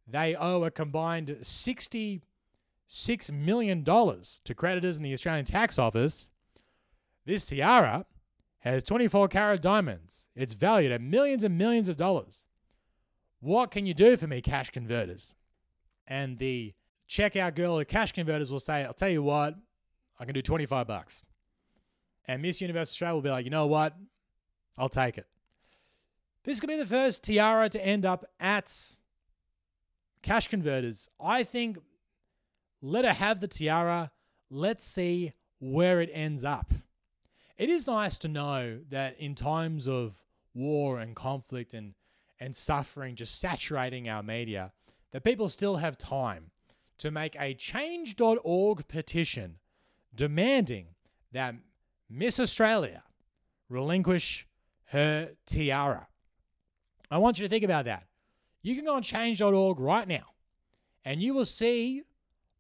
They 0.07 0.35
owe 0.35 0.65
a 0.65 0.71
combined 0.71 1.39
$66 2.89 3.33
million 3.33 3.85
to 3.85 4.55
creditors 4.55 4.97
in 4.97 5.03
the 5.03 5.13
Australian 5.13 5.45
Tax 5.45 5.79
Office. 5.79 6.31
This 7.27 7.45
tiara 7.47 8.07
has 8.61 8.83
24 8.83 9.29
carat 9.29 9.63
diamonds. 9.63 10.29
It's 10.35 10.55
valued 10.55 10.93
at 10.93 11.01
millions 11.01 11.45
and 11.45 11.59
millions 11.59 11.89
of 11.89 11.97
dollars. 11.97 12.45
What 13.41 13.71
can 13.71 13.87
you 13.87 13.95
do 13.95 14.17
for 14.17 14.27
me, 14.27 14.41
cash 14.41 14.71
converters? 14.71 15.35
And 16.07 16.39
the 16.39 16.75
checkout 17.09 17.55
girl 17.55 17.79
at 17.79 17.89
cash 17.89 18.13
converters 18.13 18.51
will 18.51 18.61
say, 18.61 18.85
I'll 18.85 18.95
tell 18.95 19.09
you 19.09 19.23
what, 19.23 19.55
I 20.19 20.25
can 20.25 20.35
do 20.35 20.43
25 20.43 20.87
bucks. 20.87 21.23
And 22.27 22.43
Miss 22.43 22.61
Universe 22.61 22.91
Australia 22.91 23.15
will 23.15 23.23
be 23.23 23.31
like, 23.31 23.45
you 23.45 23.51
know 23.51 23.67
what? 23.67 23.95
I'll 24.77 24.89
take 24.89 25.19
it. 25.19 25.27
This 26.45 26.61
could 26.61 26.69
be 26.69 26.77
the 26.77 26.87
first 26.87 27.23
tiara 27.23 27.69
to 27.69 27.85
end 27.85 28.07
up 28.07 28.25
at 28.41 28.75
cash 30.23 30.49
converters. 30.49 31.09
I 31.21 31.43
think 31.43 31.79
let 32.81 33.05
her 33.05 33.13
have 33.13 33.41
the 33.41 33.49
tiara. 33.49 34.11
Let's 34.51 34.85
see 34.85 35.33
where 35.59 36.01
it 36.01 36.11
ends 36.13 36.45
up. 36.45 36.73
It 37.57 37.69
is 37.69 37.87
nice 37.87 38.19
to 38.21 38.29
know 38.29 38.81
that 38.91 39.19
in 39.19 39.35
times 39.35 39.89
of 39.89 40.23
war 40.55 41.01
and 41.01 41.17
conflict 41.17 41.75
and, 41.75 41.95
and 42.39 42.55
suffering 42.55 43.17
just 43.17 43.41
saturating 43.41 44.09
our 44.09 44.23
media, 44.23 44.73
that 45.11 45.25
people 45.25 45.49
still 45.49 45.77
have 45.77 45.99
time 45.99 46.51
to 46.99 47.11
make 47.11 47.37
a 47.41 47.55
change.org 47.55 48.87
petition 48.89 49.57
demanding 50.15 50.87
that 51.33 51.55
Miss 52.09 52.41
Australia 52.41 53.03
relinquish 53.69 54.47
her 54.87 55.31
tiara. 55.47 56.09
I 57.11 57.19
want 57.19 57.39
you 57.39 57.45
to 57.45 57.49
think 57.49 57.65
about 57.65 57.85
that. 57.87 58.05
You 58.63 58.75
can 58.75 58.85
go 58.85 58.95
on 58.95 59.03
change.org 59.03 59.79
right 59.79 60.09
now 60.09 60.27
and 61.05 61.23
you 61.23 61.35
will 61.35 61.45
see 61.45 62.03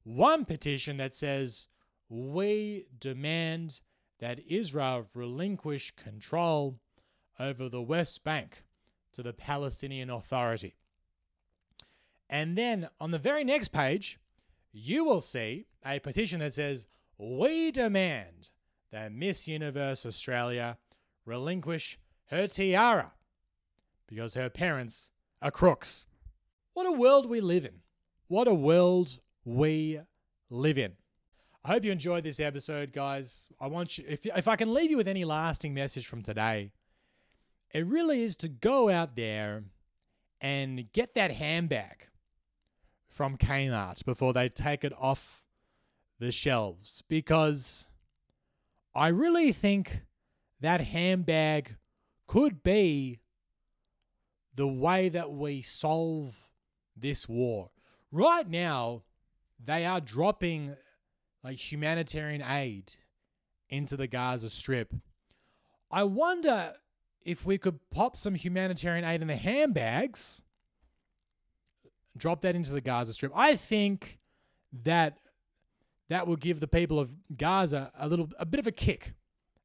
one 0.08 0.46
petition 0.46 0.96
that 0.96 1.14
says, 1.14 1.68
We 2.08 2.86
demand 2.98 3.80
that 4.20 4.40
Israel 4.48 5.06
relinquish 5.14 5.94
control 5.96 6.80
over 7.38 7.68
the 7.68 7.82
West 7.82 8.24
Bank 8.24 8.64
to 9.12 9.22
the 9.22 9.34
Palestinian 9.34 10.08
Authority. 10.08 10.76
And 12.30 12.56
then 12.56 12.88
on 12.98 13.10
the 13.10 13.18
very 13.18 13.44
next 13.44 13.68
page, 13.68 14.18
you 14.72 15.04
will 15.04 15.20
see 15.20 15.66
a 15.84 15.98
petition 15.98 16.40
that 16.40 16.54
says, 16.54 16.86
We 17.18 17.70
demand 17.70 18.48
that 18.90 19.12
Miss 19.12 19.46
Universe 19.46 20.06
Australia 20.06 20.78
relinquish 21.26 21.98
her 22.30 22.46
tiara 22.46 23.12
because 24.06 24.34
her 24.34 24.48
parents 24.48 25.12
are 25.42 25.50
crooks. 25.50 26.06
What 26.72 26.86
a 26.86 26.92
world 26.92 27.28
we 27.28 27.40
live 27.42 27.66
in. 27.66 27.82
What 28.28 28.48
a 28.48 28.54
world 28.54 29.18
we 29.48 29.98
live 30.50 30.76
in. 30.76 30.92
I 31.64 31.68
hope 31.68 31.84
you 31.84 31.90
enjoyed 31.90 32.22
this 32.22 32.38
episode, 32.38 32.92
guys. 32.92 33.48
I 33.58 33.66
want 33.66 33.96
you, 33.96 34.04
if, 34.06 34.26
if 34.26 34.46
I 34.46 34.56
can 34.56 34.74
leave 34.74 34.90
you 34.90 34.98
with 34.98 35.08
any 35.08 35.24
lasting 35.24 35.72
message 35.72 36.06
from 36.06 36.22
today, 36.22 36.70
it 37.72 37.87
really 37.87 38.22
is 38.22 38.37
to 38.37 38.48
go 38.48 38.90
out 38.90 39.16
there 39.16 39.64
and 40.40 40.92
get 40.92 41.14
that 41.14 41.30
handbag 41.30 42.08
from 43.08 43.38
Kmart 43.38 44.04
before 44.04 44.34
they 44.34 44.48
take 44.50 44.84
it 44.84 44.92
off 44.98 45.42
the 46.18 46.30
shelves 46.30 47.02
because 47.08 47.88
I 48.94 49.09
really 49.09 49.53
think 49.53 50.03
that 50.61 50.82
handbag 50.82 51.76
could 52.26 52.62
be 52.62 53.20
the 54.55 54.66
way 54.66 55.09
that 55.09 55.32
we 55.32 55.62
solve 55.62 56.51
this 56.94 57.28
war. 57.28 57.70
Right 58.12 58.49
now, 58.49 59.05
they 59.64 59.86
are 59.86 60.00
dropping 60.00 60.76
like 61.42 61.56
humanitarian 61.56 62.42
aid 62.42 62.92
into 63.68 63.96
the 63.96 64.06
Gaza 64.06 64.50
Strip. 64.50 64.94
I 65.90 66.04
wonder 66.04 66.74
if 67.22 67.44
we 67.44 67.59
could 67.59 67.78
pop 67.90 68.16
some 68.16 68.34
humanitarian 68.34 69.04
aid 69.04 69.22
in 69.22 69.28
the 69.28 69.36
handbags, 69.36 70.42
drop 72.16 72.42
that 72.42 72.54
into 72.54 72.72
the 72.72 72.80
Gaza 72.80 73.12
Strip. 73.12 73.32
I 73.34 73.56
think 73.56 74.18
that 74.84 75.18
that 76.09 76.26
will 76.26 76.36
give 76.36 76.61
the 76.61 76.68
people 76.68 76.98
of 76.98 77.11
Gaza 77.36 77.92
a 77.98 78.09
little 78.09 78.30
a 78.38 78.46
bit 78.46 78.61
of 78.61 78.66
a 78.66 78.72
kick 78.72 79.14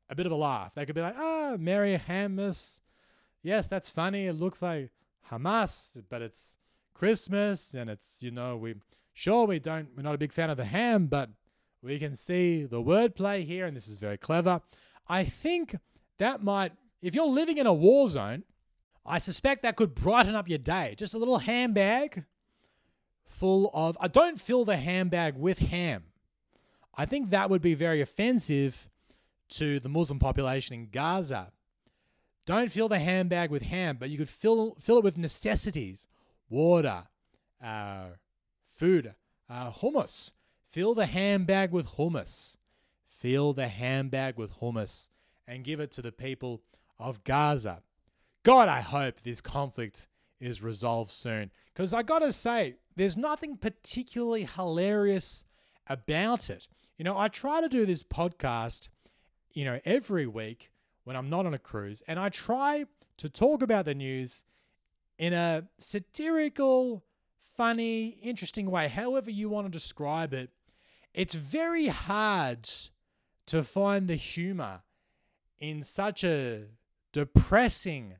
a 0.09 0.15
bit 0.15 0.25
of 0.25 0.31
a 0.31 0.35
laugh. 0.35 0.73
They 0.75 0.85
could 0.85 0.95
be 0.95 1.01
like, 1.01 1.15
ah, 1.17 1.55
Merry 1.59 1.99
Hamas. 2.07 2.81
Yes, 3.41 3.67
that's 3.67 3.89
funny. 3.89 4.27
It 4.27 4.33
looks 4.33 4.61
like 4.61 4.91
Hamas, 5.29 6.01
but 6.07 6.21
it's 6.21 6.55
Christmas 6.93 7.73
and 7.73 7.89
it's, 7.89 8.17
you 8.21 8.31
know, 8.31 8.55
we 8.55 8.75
sure 9.13 9.45
we 9.45 9.59
don't 9.59 9.89
we're 9.95 10.03
not 10.03 10.15
a 10.15 10.17
big 10.17 10.33
fan 10.33 10.49
of 10.49 10.57
the 10.57 10.65
ham, 10.65 11.07
but 11.07 11.29
we 11.81 11.99
can 11.99 12.15
see 12.15 12.63
the 12.63 12.81
wordplay 12.81 13.43
here, 13.45 13.65
and 13.65 13.75
this 13.75 13.87
is 13.87 13.99
very 13.99 14.17
clever. 14.17 14.61
I 15.07 15.23
think 15.23 15.75
that 16.17 16.43
might 16.43 16.71
If 17.01 17.15
you're 17.15 17.27
living 17.27 17.57
in 17.57 17.67
a 17.67 17.73
war 17.73 18.07
zone, 18.07 18.43
I 19.05 19.19
suspect 19.19 19.63
that 19.63 19.75
could 19.75 19.95
brighten 19.95 20.35
up 20.35 20.47
your 20.47 20.59
day. 20.59 20.95
Just 20.97 21.13
a 21.13 21.17
little 21.17 21.39
handbag 21.39 22.25
full 23.25 23.69
of. 23.73 23.97
I 23.99 24.07
don't 24.07 24.39
fill 24.39 24.65
the 24.65 24.77
handbag 24.77 25.35
with 25.35 25.59
ham. 25.59 26.05
I 26.95 27.05
think 27.05 27.29
that 27.29 27.49
would 27.49 27.61
be 27.61 27.73
very 27.73 28.01
offensive 28.01 28.87
to 29.49 29.79
the 29.79 29.89
Muslim 29.89 30.19
population 30.19 30.75
in 30.75 30.89
Gaza. 30.89 31.51
Don't 32.45 32.71
fill 32.71 32.89
the 32.89 32.99
handbag 32.99 33.51
with 33.51 33.63
ham, 33.63 33.97
but 33.99 34.09
you 34.09 34.17
could 34.17 34.29
fill 34.29 34.77
fill 34.79 34.97
it 34.97 35.03
with 35.03 35.17
necessities, 35.17 36.07
water, 36.49 37.03
uh, 37.61 38.05
food, 38.73 39.13
uh, 39.49 39.71
hummus. 39.71 40.31
Fill 40.67 40.93
the 40.93 41.05
handbag 41.05 41.71
with 41.71 41.91
hummus. 41.97 42.57
Fill 43.05 43.53
the 43.53 43.67
handbag 43.67 44.37
with 44.37 44.59
hummus 44.59 45.09
and 45.47 45.63
give 45.63 45.79
it 45.79 45.91
to 45.91 46.01
the 46.01 46.11
people 46.11 46.61
of 46.99 47.23
Gaza. 47.23 47.83
God, 48.43 48.67
I 48.67 48.81
hope 48.81 49.21
this 49.21 49.39
conflict 49.39 50.07
is 50.39 50.61
resolved 50.61 51.11
soon. 51.11 51.51
Because 51.73 51.93
I 51.93 52.03
gotta 52.03 52.33
say, 52.33 52.75
there's 52.95 53.15
nothing 53.15 53.57
particularly 53.57 54.43
hilarious 54.43 55.45
about 55.87 56.49
it. 56.49 56.67
You 56.97 57.05
know, 57.05 57.17
I 57.17 57.27
try 57.27 57.61
to 57.61 57.69
do 57.69 57.85
this 57.85 58.03
podcast, 58.03 58.89
you 59.53 59.65
know, 59.65 59.79
every 59.85 60.27
week 60.27 60.71
when 61.03 61.15
I'm 61.15 61.29
not 61.29 61.45
on 61.45 61.53
a 61.53 61.59
cruise, 61.59 62.01
and 62.07 62.19
I 62.19 62.29
try 62.29 62.85
to 63.17 63.29
talk 63.29 63.61
about 63.61 63.85
the 63.85 63.95
news 63.95 64.45
in 65.17 65.33
a 65.33 65.63
satirical, 65.77 67.03
funny, 67.55 68.17
interesting 68.21 68.69
way, 68.69 68.87
however 68.87 69.31
you 69.31 69.49
want 69.49 69.67
to 69.67 69.71
describe 69.71 70.33
it. 70.33 70.49
It's 71.13 71.35
very 71.35 71.87
hard 71.87 72.67
to 73.47 73.63
find 73.63 74.07
the 74.07 74.15
humor 74.15 74.81
in 75.59 75.83
such 75.83 76.23
a 76.23 76.65
depressing, 77.11 78.15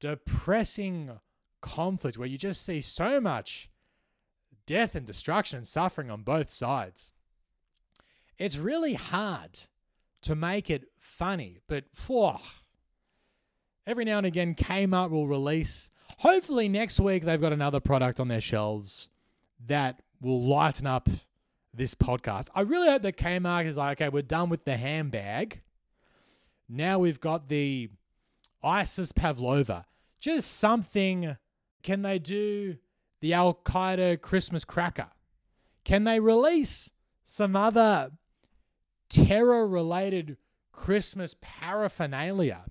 depressing 0.00 1.18
conflict 1.60 2.18
where 2.18 2.28
you 2.28 2.38
just 2.38 2.64
see 2.64 2.80
so 2.80 3.20
much 3.20 3.70
death 4.66 4.94
and 4.94 5.06
destruction 5.06 5.56
and 5.56 5.66
suffering 5.66 6.10
on 6.10 6.22
both 6.22 6.50
sides. 6.50 7.12
It's 8.36 8.58
really 8.58 8.94
hard 8.94 9.60
to 10.22 10.36
make 10.36 10.68
it 10.70 10.84
funny, 10.98 11.58
but 11.66 11.84
whew, 12.06 12.34
every 13.86 14.04
now 14.04 14.18
and 14.18 14.26
again, 14.26 14.54
Kmart 14.54 15.10
will 15.10 15.26
release. 15.26 15.90
Hopefully, 16.18 16.68
next 16.68 16.98
week 16.98 17.24
they've 17.24 17.40
got 17.40 17.52
another 17.52 17.78
product 17.78 18.18
on 18.18 18.26
their 18.26 18.40
shelves 18.40 19.08
that 19.66 20.02
will 20.20 20.42
lighten 20.44 20.86
up 20.86 21.08
this 21.72 21.94
podcast. 21.94 22.48
I 22.54 22.62
really 22.62 22.88
hope 22.88 23.02
that 23.02 23.16
Kmart 23.16 23.66
is 23.66 23.76
like, 23.76 24.00
okay, 24.00 24.08
we're 24.08 24.22
done 24.22 24.48
with 24.48 24.64
the 24.64 24.76
handbag. 24.76 25.62
Now 26.68 26.98
we've 26.98 27.20
got 27.20 27.48
the 27.48 27.90
Isis 28.64 29.12
Pavlova. 29.12 29.86
Just 30.18 30.56
something. 30.56 31.36
Can 31.84 32.02
they 32.02 32.18
do 32.18 32.78
the 33.20 33.34
Al 33.34 33.54
Qaeda 33.54 34.20
Christmas 34.20 34.64
cracker? 34.64 35.10
Can 35.84 36.02
they 36.02 36.18
release 36.18 36.90
some 37.22 37.54
other 37.54 38.10
terror 39.08 39.68
related 39.68 40.36
Christmas 40.72 41.36
paraphernalia 41.40 42.64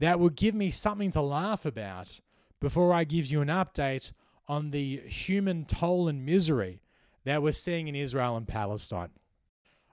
that 0.00 0.18
will 0.18 0.30
give 0.30 0.56
me 0.56 0.70
something 0.70 1.12
to 1.12 1.22
laugh 1.22 1.64
about 1.64 2.20
before 2.64 2.94
I 2.94 3.04
give 3.04 3.26
you 3.26 3.42
an 3.42 3.48
update 3.48 4.12
on 4.48 4.70
the 4.70 4.96
human 5.00 5.66
toll 5.66 6.08
and 6.08 6.24
misery 6.24 6.80
that 7.24 7.42
we're 7.42 7.52
seeing 7.52 7.88
in 7.88 7.94
Israel 7.94 8.38
and 8.38 8.48
Palestine. 8.48 9.10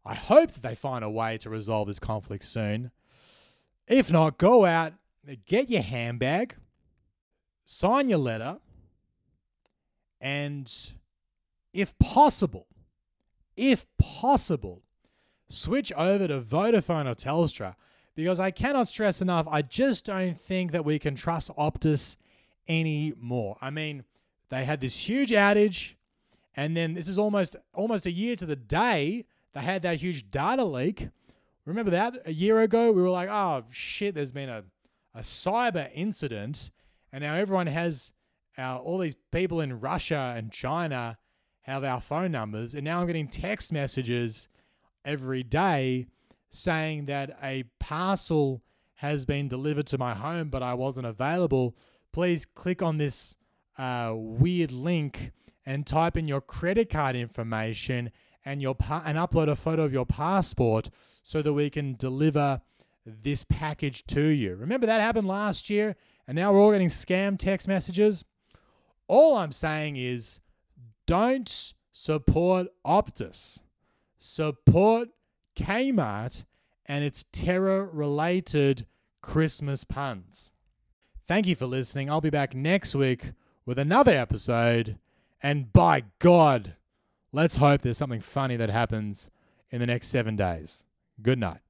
I 0.05 0.13
hope 0.13 0.53
that 0.53 0.63
they 0.63 0.75
find 0.75 1.03
a 1.03 1.09
way 1.09 1.37
to 1.39 1.49
resolve 1.49 1.89
this 1.89 1.99
conflict 1.99 2.45
soon. 2.45 2.91
If 3.89 4.09
not, 4.09 4.37
go 4.37 4.63
out, 4.63 4.93
get 5.45 5.69
your 5.69 5.81
handbag, 5.81 6.55
sign 7.65 8.07
your 8.07 8.19
letter, 8.19 8.59
and 10.21 10.71
if 11.73 11.99
possible, 11.99 12.67
if 13.57 13.85
possible, 13.97 14.81
switch 15.49 15.91
over 15.91 16.25
to 16.29 16.39
Vodafone 16.39 17.05
or 17.05 17.15
Telstra 17.15 17.75
because 18.15 18.39
I 18.39 18.49
cannot 18.51 18.87
stress 18.87 19.19
enough, 19.21 19.45
I 19.49 19.61
just 19.61 20.05
don't 20.05 20.39
think 20.39 20.71
that 20.71 20.85
we 20.85 20.99
can 20.99 21.15
trust 21.15 21.49
Optus 21.57 22.15
anymore. 22.67 23.57
I 23.61 23.69
mean, 23.69 24.03
they 24.49 24.65
had 24.65 24.81
this 24.81 25.07
huge 25.07 25.31
outage, 25.31 25.95
and 26.55 26.75
then 26.75 26.93
this 26.93 27.07
is 27.07 27.17
almost 27.17 27.55
almost 27.73 28.05
a 28.05 28.11
year 28.11 28.35
to 28.35 28.45
the 28.45 28.55
day 28.55 29.25
they 29.53 29.61
had 29.61 29.81
that 29.81 29.97
huge 29.97 30.31
data 30.31 30.63
leak. 30.63 31.09
Remember 31.65 31.91
that 31.91 32.15
a 32.25 32.33
year 32.33 32.59
ago? 32.61 32.91
We 32.91 33.01
were 33.01 33.09
like, 33.09 33.29
oh 33.29 33.63
shit, 33.71 34.15
there's 34.15 34.31
been 34.31 34.49
a, 34.49 34.63
a 35.13 35.21
cyber 35.21 35.89
incident, 35.93 36.71
and 37.11 37.23
now 37.23 37.35
everyone 37.35 37.67
has 37.67 38.13
our, 38.57 38.79
all 38.79 38.97
these 38.97 39.15
people 39.31 39.61
in 39.61 39.79
Russia 39.79 40.33
and 40.35 40.51
China 40.51 41.17
have 41.61 41.83
our 41.83 42.01
phone 42.01 42.31
numbers, 42.31 42.73
and 42.73 42.83
now 42.83 43.01
I'm 43.01 43.07
getting 43.07 43.27
text 43.27 43.71
messages 43.71 44.49
every 45.05 45.43
day 45.43 46.07
saying 46.49 47.05
that 47.05 47.37
a 47.41 47.63
parcel 47.79 48.61
has 48.95 49.25
been 49.25 49.47
delivered 49.47 49.87
to 49.87 49.97
my 49.97 50.13
home, 50.13 50.49
but 50.49 50.61
I 50.61 50.73
wasn't 50.73 51.07
available. 51.07 51.75
Please 52.11 52.45
click 52.45 52.81
on 52.81 52.97
this 52.97 53.37
uh, 53.77 54.13
weird 54.15 54.71
link 54.71 55.31
and 55.65 55.85
type 55.85 56.17
in 56.17 56.27
your 56.27 56.41
credit 56.41 56.89
card 56.89 57.15
information 57.15 58.11
and 58.43 58.61
your 58.61 58.75
pa- 58.75 59.03
and 59.05 59.17
upload 59.17 59.49
a 59.49 59.55
photo 59.55 59.83
of 59.83 59.93
your 59.93 60.05
passport 60.05 60.89
so 61.23 61.41
that 61.41 61.53
we 61.53 61.69
can 61.69 61.95
deliver 61.95 62.61
this 63.05 63.43
package 63.43 64.05
to 64.07 64.21
you. 64.21 64.55
Remember 64.55 64.87
that 64.87 65.01
happened 65.01 65.27
last 65.27 65.69
year, 65.69 65.95
and 66.27 66.35
now 66.35 66.51
we're 66.53 66.59
all 66.59 66.71
getting 66.71 66.89
scam 66.89 67.37
text 67.37 67.67
messages. 67.67 68.25
All 69.07 69.35
I'm 69.35 69.51
saying 69.51 69.97
is, 69.97 70.39
don't 71.05 71.73
support 71.93 72.67
Optus 72.85 73.59
support 74.21 75.09
Kmart 75.55 76.45
and 76.85 77.03
its 77.03 77.25
terror 77.31 77.89
related 77.91 78.85
Christmas 79.21 79.83
puns. 79.83 80.51
Thank 81.31 81.47
you 81.47 81.55
for 81.55 81.65
listening. 81.65 82.09
I'll 82.09 82.19
be 82.19 82.29
back 82.29 82.53
next 82.53 82.93
week 82.93 83.31
with 83.65 83.79
another 83.79 84.11
episode. 84.11 84.97
And 85.41 85.71
by 85.71 86.03
God, 86.19 86.75
let's 87.31 87.55
hope 87.55 87.83
there's 87.83 87.97
something 87.97 88.19
funny 88.19 88.57
that 88.57 88.69
happens 88.69 89.31
in 89.69 89.79
the 89.79 89.87
next 89.87 90.09
seven 90.09 90.35
days. 90.35 90.83
Good 91.21 91.39
night. 91.39 91.61